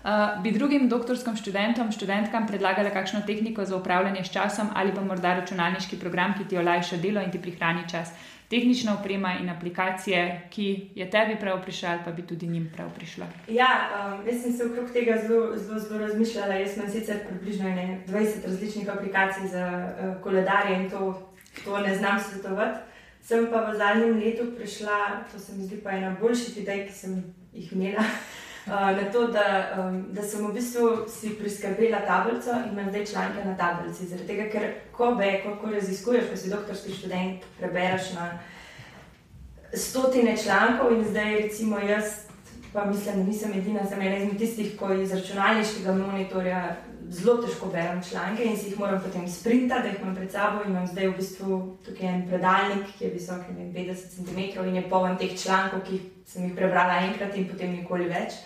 Uh, 0.00 0.42
bi 0.42 0.52
drugim 0.52 0.88
doktorskim 0.88 1.36
študentom, 1.36 1.92
študentkam 1.92 2.46
predlagala 2.48 2.90
kakšno 2.90 3.20
tehniko 3.26 3.64
za 3.64 3.76
upravljanje 3.76 4.24
s 4.24 4.32
časom 4.32 4.70
ali 4.74 4.94
pa 4.94 5.02
morda 5.04 5.34
računalniški 5.34 5.98
program, 6.00 6.34
ki 6.38 6.48
ti 6.48 6.58
olajša 6.58 6.96
delo 6.96 7.20
in 7.20 7.30
ti 7.30 7.40
prihrani 7.42 7.84
čas, 7.90 8.08
tehnična 8.50 8.94
oprema 8.94 9.34
in 9.40 9.50
aplikacije, 9.50 10.48
ki 10.50 10.90
je 10.94 11.10
tebi 11.10 11.36
prav 11.40 11.62
prišla 11.62 11.90
ali 11.90 12.00
pa 12.04 12.10
bi 12.12 12.22
tudi 12.22 12.46
njim 12.46 12.70
prav 12.76 12.88
prišla? 12.96 13.26
Ja, 13.48 13.68
um, 13.92 14.26
jaz 14.26 14.42
sem 14.42 14.52
se 14.52 14.64
okrog 14.64 14.90
tega 14.92 15.20
zelo, 15.26 15.56
zelo, 15.56 15.78
zelo 15.78 16.00
razmišljala. 16.00 16.54
Jaz 16.54 16.76
imam 16.76 16.90
sicer 16.90 17.16
približno 17.28 17.68
20 17.68 18.44
različnih 18.44 18.88
aplikacij 18.88 19.48
za 19.48 19.66
uh, 19.68 20.22
koledarje 20.22 20.82
in 20.82 20.90
to, 20.90 21.30
to 21.64 21.78
ne 21.78 21.94
znam 21.96 22.20
svetovati. 22.20 22.78
Sem 23.22 23.46
pa 23.52 23.70
v 23.70 23.76
zadnjem 23.76 24.18
letu 24.18 24.52
prišla, 24.56 25.24
to 25.32 25.38
se 25.38 25.52
mi 25.56 25.64
zdi 25.64 25.76
pa 25.84 25.90
ena 25.90 26.16
boljših 26.20 26.58
idej, 26.58 26.86
ki 26.86 26.92
sem 26.92 27.24
jih 27.52 27.72
imela. 27.72 28.04
Uh, 28.70 29.02
na 29.02 29.10
to, 29.12 29.26
da, 29.26 29.74
um, 29.78 30.04
da 30.14 30.22
sem 30.22 30.46
v 30.46 30.52
bistvu 30.54 31.04
si 31.10 31.32
priskrbela 31.34 32.04
tablico 32.06 32.54
in 32.54 32.70
imam 32.70 32.90
zdaj 32.90 33.06
članke 33.06 33.44
na 33.44 33.56
tablici. 33.58 34.06
Zaradi 34.06 34.28
tega, 34.28 34.44
ker 34.46 34.66
ko 34.94 35.08
ve, 35.18 35.40
ko, 35.42 35.56
ko 35.58 35.72
raziskuješ, 35.74 36.28
ko 36.30 36.36
si 36.38 36.50
doktorski 36.52 36.94
študent, 36.94 37.42
prebereš 37.58 38.12
na 38.14 38.28
stotine 39.74 40.36
člankov 40.36 40.92
in 40.94 41.02
zdaj 41.04 41.34
recimo 41.40 41.80
jaz, 41.82 42.30
pa 42.72 42.84
mislim, 42.84 43.16
da 43.16 43.24
nisem 43.24 43.56
edina, 43.58 43.82
sem 43.88 44.00
ena 44.00 44.20
izmed 44.20 44.38
tistih, 44.38 44.76
ko 44.78 44.92
iz 44.94 45.16
računalniškega 45.18 45.92
monitorja 45.92 46.62
zelo 47.10 47.36
težko 47.42 47.72
berem 47.74 47.98
članke 48.10 48.44
in 48.44 48.56
si 48.56 48.70
jih 48.70 48.78
moram 48.78 49.02
potem 49.02 49.26
sprintati, 49.28 49.82
da 49.82 49.88
jih 49.88 49.98
imam 50.02 50.14
pred 50.14 50.30
sabo. 50.30 50.62
Imam 50.66 50.86
zdaj 50.86 51.08
v 51.08 51.16
bistvu 51.16 51.58
tukaj 51.84 52.08
en 52.08 52.22
predalnik, 52.28 52.86
ki 52.98 53.04
je 53.04 53.10
visok 53.18 53.50
50 53.74 54.14
cm 54.14 54.38
in 54.68 54.78
je 54.78 54.86
poln 54.90 55.18
teh 55.18 55.34
člankov, 55.42 55.82
ki 55.90 56.00
sem 56.26 56.46
jih 56.46 56.54
prebrala 56.54 57.02
enkrat 57.10 57.34
in 57.34 57.50
potem 57.50 57.74
nikoli 57.74 58.06
več. 58.06 58.38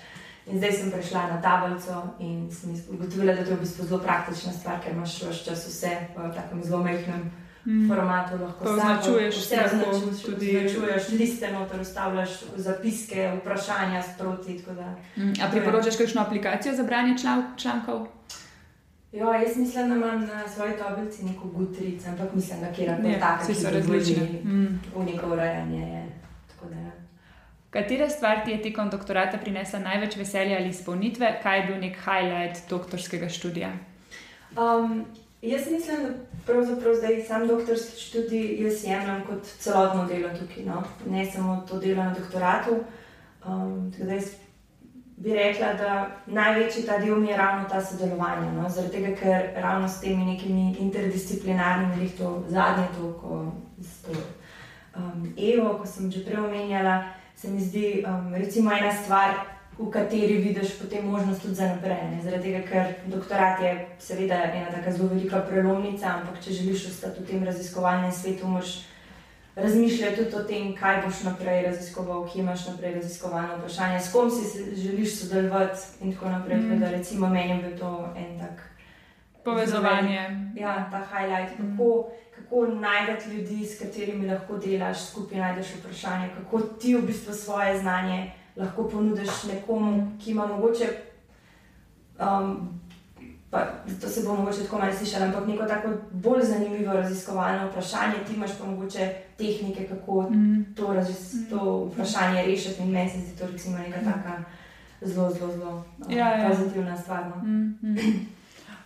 In 0.46 0.58
zdaj 0.58 0.72
sem 0.72 0.90
prišla 0.92 1.26
na 1.26 1.38
tablico 1.40 2.02
in 2.20 2.50
sem 2.52 2.76
ugotovila, 2.92 3.32
da 3.32 3.40
je 3.40 3.46
to 3.46 3.54
v 3.56 3.60
bistvu 3.60 3.86
zelo 3.86 4.00
praktična 4.00 4.52
stvar, 4.52 4.80
ker 4.84 4.92
imaš 4.92 5.22
vse 5.22 5.44
čas 5.44 5.66
vse 5.68 5.92
v 6.16 6.34
takem 6.34 6.60
zelo 6.64 6.82
mehkem 6.82 7.30
mm. 7.64 7.88
formatu. 7.88 8.36
Lahko 8.42 8.68
označuješ 8.68 9.36
vse, 9.40 9.56
označuješ 9.64 10.22
tudi 10.22 10.56
označuješ 10.56 11.08
liste, 11.08 11.52
noter 11.52 11.80
ustavljaš 11.80 12.30
zapiske, 12.56 13.32
vprašanja 13.40 14.02
sproti. 14.02 14.60
Mm. 15.16 15.32
A 15.40 15.48
priporočaš 15.50 15.96
kakšno 15.96 16.20
aplikacijo 16.20 16.76
za 16.76 16.82
branje 16.82 17.16
člankov? 17.56 18.06
Jo, 19.12 19.32
jaz 19.32 19.56
mislim, 19.56 19.88
da 19.88 19.94
imam 19.94 20.20
na 20.20 20.48
svoji 20.48 20.72
tablici 20.78 21.24
neko 21.24 21.48
gutrico, 21.48 22.08
ampak 22.08 22.34
mislim, 22.34 22.60
da 22.60 22.72
kjer 22.72 22.96
koli 23.02 23.16
tako. 23.20 23.44
Vsi 23.44 23.54
so 23.54 23.70
različni. 23.70 24.40
Mm. 24.44 24.80
V 24.96 25.04
neko 25.04 25.32
urejanje 25.32 25.80
je. 25.80 26.24
Katera 27.74 28.08
stvar 28.10 28.44
ti 28.44 28.50
je 28.50 28.62
tekom 28.62 28.90
doktorata 28.90 29.38
prinesla 29.38 29.78
največ 29.82 30.16
veselja 30.16 30.56
ali 30.56 30.68
izpolnitve, 30.68 31.40
kaj 31.42 31.58
je 31.58 31.64
bil 31.66 31.80
nek 31.82 31.96
highlight 32.04 32.70
doktorskega 32.70 33.28
študija? 33.28 33.72
Um, 34.54 35.04
jaz 35.42 35.66
mislim, 35.70 35.96
da 36.02 36.08
pravzaprav 36.46 36.94
zdaj 36.94 37.22
sam 37.22 37.48
doktorski 37.48 38.00
študij 38.00 38.62
jaz 38.62 38.84
jemljem 38.84 39.24
kot 39.26 39.50
celotno 39.58 40.04
delo 40.06 40.30
tukaj, 40.38 40.64
no? 40.64 40.84
ne 41.06 41.24
samo 41.26 41.64
to 41.68 41.78
delo 41.78 42.04
na 42.04 42.14
doktoratu. 42.14 42.76
Um, 43.46 43.92
bi 45.16 45.34
rekla, 45.34 45.72
da 45.74 46.10
največji 46.26 46.86
ta 46.86 46.98
del 46.98 47.16
mi 47.16 47.28
je 47.28 47.36
ravno 47.36 47.68
ta 47.68 47.82
sodelovanje. 47.84 48.52
No? 48.52 48.68
Zaradi 48.68 48.92
tega, 48.92 49.16
ker 49.16 49.62
ravno 49.62 49.88
s 49.88 50.00
temi 50.00 50.24
nekimi 50.24 50.76
interdisciplinarnimi, 50.78 52.08
to 52.18 52.44
zadnje, 52.48 52.86
to, 52.96 53.12
ko, 53.20 53.52
to 54.06 54.18
um, 54.96 55.28
Evo, 55.36 55.74
ko 55.78 55.86
sem 55.86 56.10
že 56.10 56.24
prej 56.24 56.38
omenjala 56.38 57.02
se 57.44 57.50
mi 57.50 57.60
zdi 57.60 58.04
um, 58.06 58.34
recimo 58.34 58.72
ena 58.72 58.92
stvar, 58.92 59.34
v 59.78 59.90
kateri 59.90 60.36
vidiš 60.38 60.78
potem 60.78 61.06
možnost 61.06 61.42
tudi 61.42 61.54
za 61.54 61.66
naprej. 61.68 62.22
Zaradi 62.22 62.42
tega, 62.42 62.62
ker 62.68 62.94
doktorat 63.06 63.60
je 63.60 63.86
seveda 63.98 64.34
ena 64.34 64.70
tako 64.70 64.96
zelo 64.96 65.08
velika 65.08 65.42
prelomnica, 65.48 66.06
ampak 66.06 66.40
če 66.44 66.52
želiš 66.52 66.86
ostati 66.86 67.20
v 67.20 67.26
tem 67.26 67.44
raziskovalnem 67.44 68.12
svetu, 68.12 68.46
moraš 68.46 68.84
razmišljati 69.56 70.16
tudi 70.16 70.36
o 70.36 70.44
tem, 70.44 70.72
kaj 70.78 71.02
boš 71.04 71.22
naprej 71.26 71.62
raziskoval, 71.66 72.24
kje 72.28 72.40
imaš 72.42 72.66
naprej 72.68 72.94
raziskovalno 72.94 73.58
vprašanje, 73.58 74.00
s 74.00 74.12
kom 74.12 74.30
si 74.30 74.64
želiš 74.74 75.18
sodelovati 75.20 75.80
in 76.00 76.14
tako 76.14 76.30
naprej. 76.30 76.58
Mm. 76.58 76.80
Da, 76.80 76.90
recimo 76.90 77.28
meni 77.28 77.60
je 77.62 77.76
to 77.76 78.08
en 78.16 78.38
tak. 78.38 78.70
Povezovanje. 79.44 80.52
Ja, 80.56 80.88
ta 80.90 81.02
highlight. 81.12 81.58
Mm 81.58 81.76
kako 82.44 82.66
najdete 82.66 83.30
ljudi, 83.34 83.66
s 83.66 83.78
katerimi 83.78 84.26
lahko 84.26 84.58
delaš, 84.58 85.06
skupaj 85.10 85.38
najdeš 85.38 85.74
vprašanje, 85.78 86.30
kako 86.38 86.60
ti 86.60 86.94
v 86.94 87.02
bistvu 87.02 87.34
svoje 87.34 87.78
znanje 87.80 88.32
lahko 88.56 88.88
ponudiš 88.88 89.42
nekomu, 89.52 90.12
ki 90.24 90.30
ima 90.30 90.46
mogoče. 90.46 90.88
Um, 92.20 92.80
Pa, 93.54 93.66
to 94.00 94.08
se 94.08 94.22
bo 94.26 94.34
mogoče 94.34 94.62
tako 94.62 94.78
malo 94.78 94.92
slišalo, 94.92 95.24
ampak 95.24 95.46
neko 95.46 95.64
tako 95.64 95.88
bolj 96.12 96.42
zanimivo 96.42 96.92
raziskovalno 96.92 97.68
vprašanje. 97.68 98.14
Ti 98.26 98.34
imaš 98.34 98.50
pa 98.58 98.66
mogoče 98.66 99.14
tehnike, 99.38 99.86
kako 99.88 100.22
mm. 100.22 100.74
to, 100.76 100.94
razis, 100.94 101.48
to 101.50 101.90
vprašanje 101.92 102.42
rešiti. 102.42 102.82
In 102.82 102.90
meni 102.90 103.10
se 103.10 103.18
zdi 103.18 103.38
to 103.38 103.46
recimo 103.46 103.78
neka 103.78 104.00
mm. 104.00 104.04
taka 104.04 104.42
zelo, 105.00 105.30
zelo, 105.30 105.52
zelo 105.52 105.84
uh, 105.98 106.16
Ja, 106.16 106.28
ja. 106.28 106.50
pozitivna 106.50 106.96
stvar. 106.96 107.26
No. 107.26 107.36
Mm, 107.42 107.78
mm. 107.82 107.96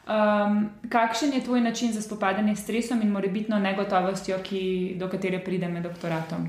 Um, 0.08 0.70
kakšen 0.88 1.32
je 1.32 1.44
tvoj 1.44 1.60
način 1.60 1.92
za 1.92 2.02
spopadanje 2.02 2.56
s 2.56 2.62
stresom 2.62 3.02
in 3.02 3.10
morebitno 3.10 3.58
negotovostjo, 3.58 4.38
ki, 4.42 4.94
do 4.96 5.08
katere 5.08 5.44
pride 5.44 5.68
med 5.68 5.82
doktoratom? 5.82 6.48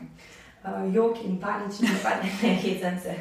Uh, 0.63 0.95
jok 0.95 1.17
in 1.25 1.37
panični 1.41 1.87
napad, 1.87 2.23
ne 2.43 2.49
hecam 2.63 2.99
se. 2.99 3.15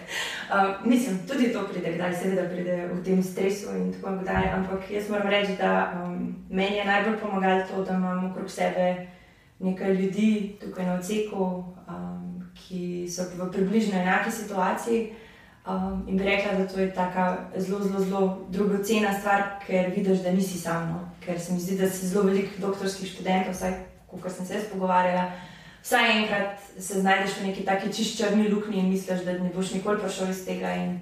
Uh, 0.51 0.87
mislim, 0.87 1.19
tudi 1.29 1.53
to 1.53 1.63
pride, 1.73 1.93
kdaj 1.95 2.15
seveda 2.15 2.49
pride 2.51 2.87
v 2.93 3.03
tem 3.05 3.23
stresu 3.23 3.75
in 3.77 3.93
tako 3.93 4.11
naprej. 4.11 4.51
Ampak 4.55 4.91
jaz 4.91 5.11
moram 5.11 5.29
reči, 5.29 5.53
da 5.59 6.03
um, 6.05 6.35
meni 6.51 6.77
je 6.77 6.85
najbolj 6.85 7.19
pomagalo 7.19 7.63
to, 7.71 7.85
da 7.85 7.95
imam 7.95 8.31
okrog 8.31 8.51
sebe 8.51 9.07
nekaj 9.59 9.95
ljudi 9.95 10.57
tukaj 10.61 10.87
na 10.87 10.95
odseku, 10.95 11.65
um, 11.89 12.51
ki 12.55 13.09
so 13.11 13.23
v 13.23 13.51
približno 13.53 13.99
enaki 13.99 14.31
situaciji. 14.31 15.13
Um, 15.69 16.05
in 16.09 16.17
bi 16.17 16.25
rekla, 16.25 16.53
da 16.59 16.67
to 16.67 16.81
je 16.81 16.95
tako 16.95 17.43
zelo, 17.57 17.83
zelo, 17.85 18.01
zelo 18.05 18.47
dragocena 18.49 19.13
stvar, 19.19 19.43
ker 19.67 19.91
vidiš, 19.97 20.23
da 20.25 20.33
nisi 20.33 20.59
sam. 20.59 20.89
No? 20.89 21.01
Ker 21.25 21.41
se 21.41 21.53
mi 21.53 21.61
zdi, 21.61 21.77
da 21.77 21.91
se 21.91 22.09
zelo 22.09 22.25
veliko 22.25 22.61
doktorskih 22.63 23.11
študentov, 23.11 23.53
vsaj 23.53 23.75
kot 24.09 24.33
sem 24.33 24.47
se 24.47 24.55
jaz 24.55 24.65
pogovarjala, 24.73 25.27
vsaj 25.83 26.23
enkrat 26.23 26.61
se 26.79 27.01
znajdeš 27.01 27.37
v 27.41 27.47
neki 27.47 27.65
taki 27.65 27.93
čiščrni 27.93 28.49
luknji 28.49 28.81
in 28.81 28.89
misliš, 28.89 29.21
da 29.25 29.33
ne 29.33 29.51
boš 29.55 29.75
nikoli 29.77 30.01
prišel 30.01 30.31
iz 30.33 30.41
tega. 30.47 30.73
In 30.73 30.97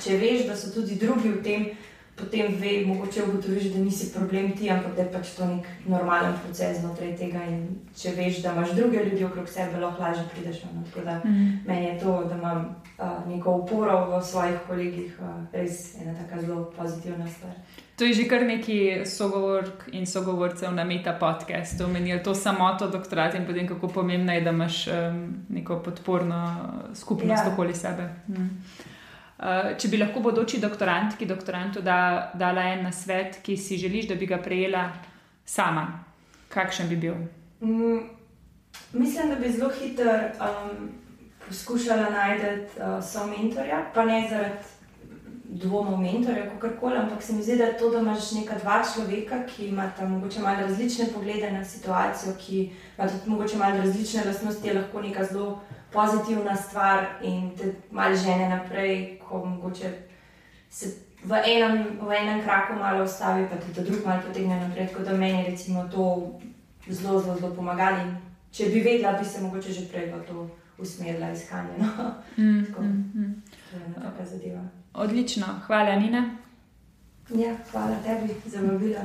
če 0.00 0.16
veš, 0.20 0.46
da 0.48 0.56
so 0.56 0.72
tudi 0.72 0.96
drugi 1.00 1.34
v 1.34 1.42
tem, 1.44 1.68
potem 2.16 2.54
ve, 2.60 2.86
mogoče 2.86 3.22
ugotoviš, 3.22 3.64
da 3.64 3.78
nisi 3.78 4.12
problem 4.14 4.56
ti, 4.56 4.70
ampak 4.70 4.94
da 4.96 5.02
je 5.02 5.12
pač 5.12 5.28
to 5.36 5.46
nek 5.46 5.66
normalen 5.86 6.34
proces 6.44 6.78
znotraj 6.80 7.16
tega. 7.16 7.42
In 7.44 7.66
če 7.96 8.10
veš, 8.16 8.42
da 8.42 8.52
imaš 8.52 8.70
druge 8.70 9.04
ljudi 9.04 9.24
okrog 9.24 9.48
sebe, 9.48 9.80
lahko 9.80 10.02
lažje 10.02 10.24
prideš. 10.34 10.62
No? 10.64 10.82
Tako 10.88 11.04
da 11.04 11.20
Mm. 11.24 11.60
meni 11.66 11.86
je 11.86 11.98
to, 12.00 12.24
da 12.28 12.34
imam 12.34 12.76
uh, 12.98 13.28
neko 13.28 13.50
oporo 13.52 14.10
v 14.10 14.22
svojih 14.24 14.56
kolegih, 14.68 15.12
uh, 15.20 15.26
res 15.52 15.94
ena 16.02 16.14
tako 16.14 16.40
zelo 16.42 16.64
pozitivna 16.76 17.26
stvar. 17.28 17.52
To 17.96 18.04
je 18.04 18.12
že 18.12 18.28
kar 18.28 18.42
neki 18.42 19.02
sogovork 19.06 19.88
in 19.92 20.06
sogovorcev 20.06 20.74
na 20.74 20.84
Meta 20.84 21.12
podcastu. 21.12 21.88
Meni 21.88 22.10
je 22.10 22.22
to 22.22 22.34
samoto 22.34 22.88
doktorat 22.88 23.34
in 23.34 23.46
potem 23.46 23.68
kako 23.68 23.88
pomembno 23.88 24.32
je, 24.32 24.40
da 24.40 24.50
imaš 24.50 24.86
um, 24.88 24.94
neko 25.48 25.78
podporno 25.78 26.56
skupnost 26.94 27.44
Ja. 27.46 27.52
okoli 27.52 27.74
sebe. 27.74 28.08
Mm. 28.28 28.48
Uh, 29.36 29.74
če 29.76 29.90
bi 29.92 29.98
lahko 30.00 30.22
bodoči 30.24 30.56
doktorantki, 30.62 31.26
doktorantu 31.28 31.82
da, 31.84 32.32
dala 32.34 32.70
en 32.72 32.86
na 32.86 32.92
svet, 32.92 33.42
ki 33.44 33.56
si 33.60 33.76
želiš, 33.76 34.08
da 34.08 34.14
bi 34.16 34.26
ga 34.26 34.38
prejela 34.40 34.86
sama, 35.44 35.82
kakšen 36.48 36.88
bi 36.88 36.96
bil? 36.96 37.18
Mm, 37.60 37.98
mislim, 38.96 39.34
da 39.34 39.36
bi 39.36 39.52
zelo 39.52 39.68
hitro 39.76 40.14
um, 40.40 40.88
poskušala 41.48 42.08
najti 42.10 42.80
uh, 42.80 42.96
so 43.04 43.26
mentorja, 43.28 43.84
pa 43.94 44.06
ne 44.08 44.22
zaradi 44.30 44.72
dvomov 45.48 46.00
mentorja, 46.00 46.48
kako 46.50 46.80
koli, 46.80 46.96
ampak 46.98 47.22
se 47.22 47.32
mi 47.32 47.42
zdi, 47.42 47.56
da 47.56 47.72
to, 47.72 47.90
da 47.90 47.98
imaš 47.98 48.32
neka 48.32 48.58
dva 48.58 48.82
človeka, 48.94 49.42
ki 49.46 49.68
imata 49.68 50.08
mogoče 50.08 50.40
malo 50.40 50.60
različne 50.60 51.06
poglede 51.14 51.52
na 51.52 51.64
situacijo, 51.64 52.32
ki 52.40 52.70
imata 52.96 53.18
tudi 53.18 53.30
mogoče 53.30 53.56
malo 53.56 53.78
različne 53.84 54.24
lastnosti, 54.24 54.68
je 54.68 54.74
lahko 54.74 55.02
neka 55.02 55.24
zelo 55.24 55.60
pozitivna 55.96 56.56
stvar 56.56 57.06
in 57.22 57.50
te 57.56 57.72
malo 57.90 58.16
žene 58.16 58.48
naprej, 58.48 59.18
ko 59.28 59.44
mogoče 59.44 59.92
se 60.70 60.92
v 61.24 61.40
enem, 61.40 61.98
v 62.00 62.12
enem 62.12 62.42
kraku 62.44 62.76
malo 62.78 63.04
ustavi, 63.04 63.48
pa 63.50 63.56
tudi 63.56 63.88
drug 63.90 64.04
malo 64.06 64.22
potegne 64.28 64.60
naprej. 64.60 64.86
Tako 64.92 65.02
da 65.02 65.16
meni 65.16 65.44
recimo 65.50 65.88
to 65.88 66.04
zelo, 66.88 67.20
zelo, 67.20 67.36
zelo 67.40 67.54
pomagalo. 67.54 67.98
in 68.04 68.16
Če 68.56 68.70
bi 68.72 68.80
vedela, 68.80 69.18
bi 69.18 69.24
se 69.24 69.40
mogoče 69.42 69.72
že 69.72 69.88
prej 69.88 70.12
v 70.12 70.22
to 70.28 70.48
usmerila 70.78 71.30
iskanje. 71.30 71.76
No? 71.78 72.14
Mm, 72.36 72.64
Tako. 72.66 72.82
mm, 72.82 73.12
mm. 73.14 73.42
To 73.70 73.76
je 73.76 73.84
ena 73.84 74.10
taka 74.10 74.24
zadeva. 74.24 74.62
Odlično, 74.94 75.46
hvala, 75.66 75.96
Nina. 75.96 76.36
Ja, 77.34 77.56
hvala 77.72 77.96
tebi 78.04 78.34
za 78.46 78.60
vabilo. 78.60 79.04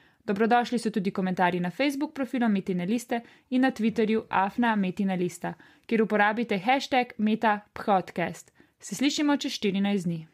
Dobrodošli 0.25 0.79
so 0.79 0.91
tudi 0.91 1.11
komentarji 1.11 1.59
na 1.59 1.69
Facebook 1.69 2.13
profilu 2.13 2.49
Metina 2.49 2.83
Liste 2.83 3.21
in 3.49 3.61
na 3.61 3.71
Twitterju 3.71 4.23
Afna 4.29 4.75
Metina 4.75 5.15
Lista, 5.15 5.53
kjer 5.85 6.01
uporabite 6.01 6.57
hashtag 6.57 7.13
MetaPodcast. 7.17 8.51
Se 8.79 8.95
slišimo 8.95 9.37
čez 9.37 9.51
14 9.51 10.03
dni. 10.03 10.27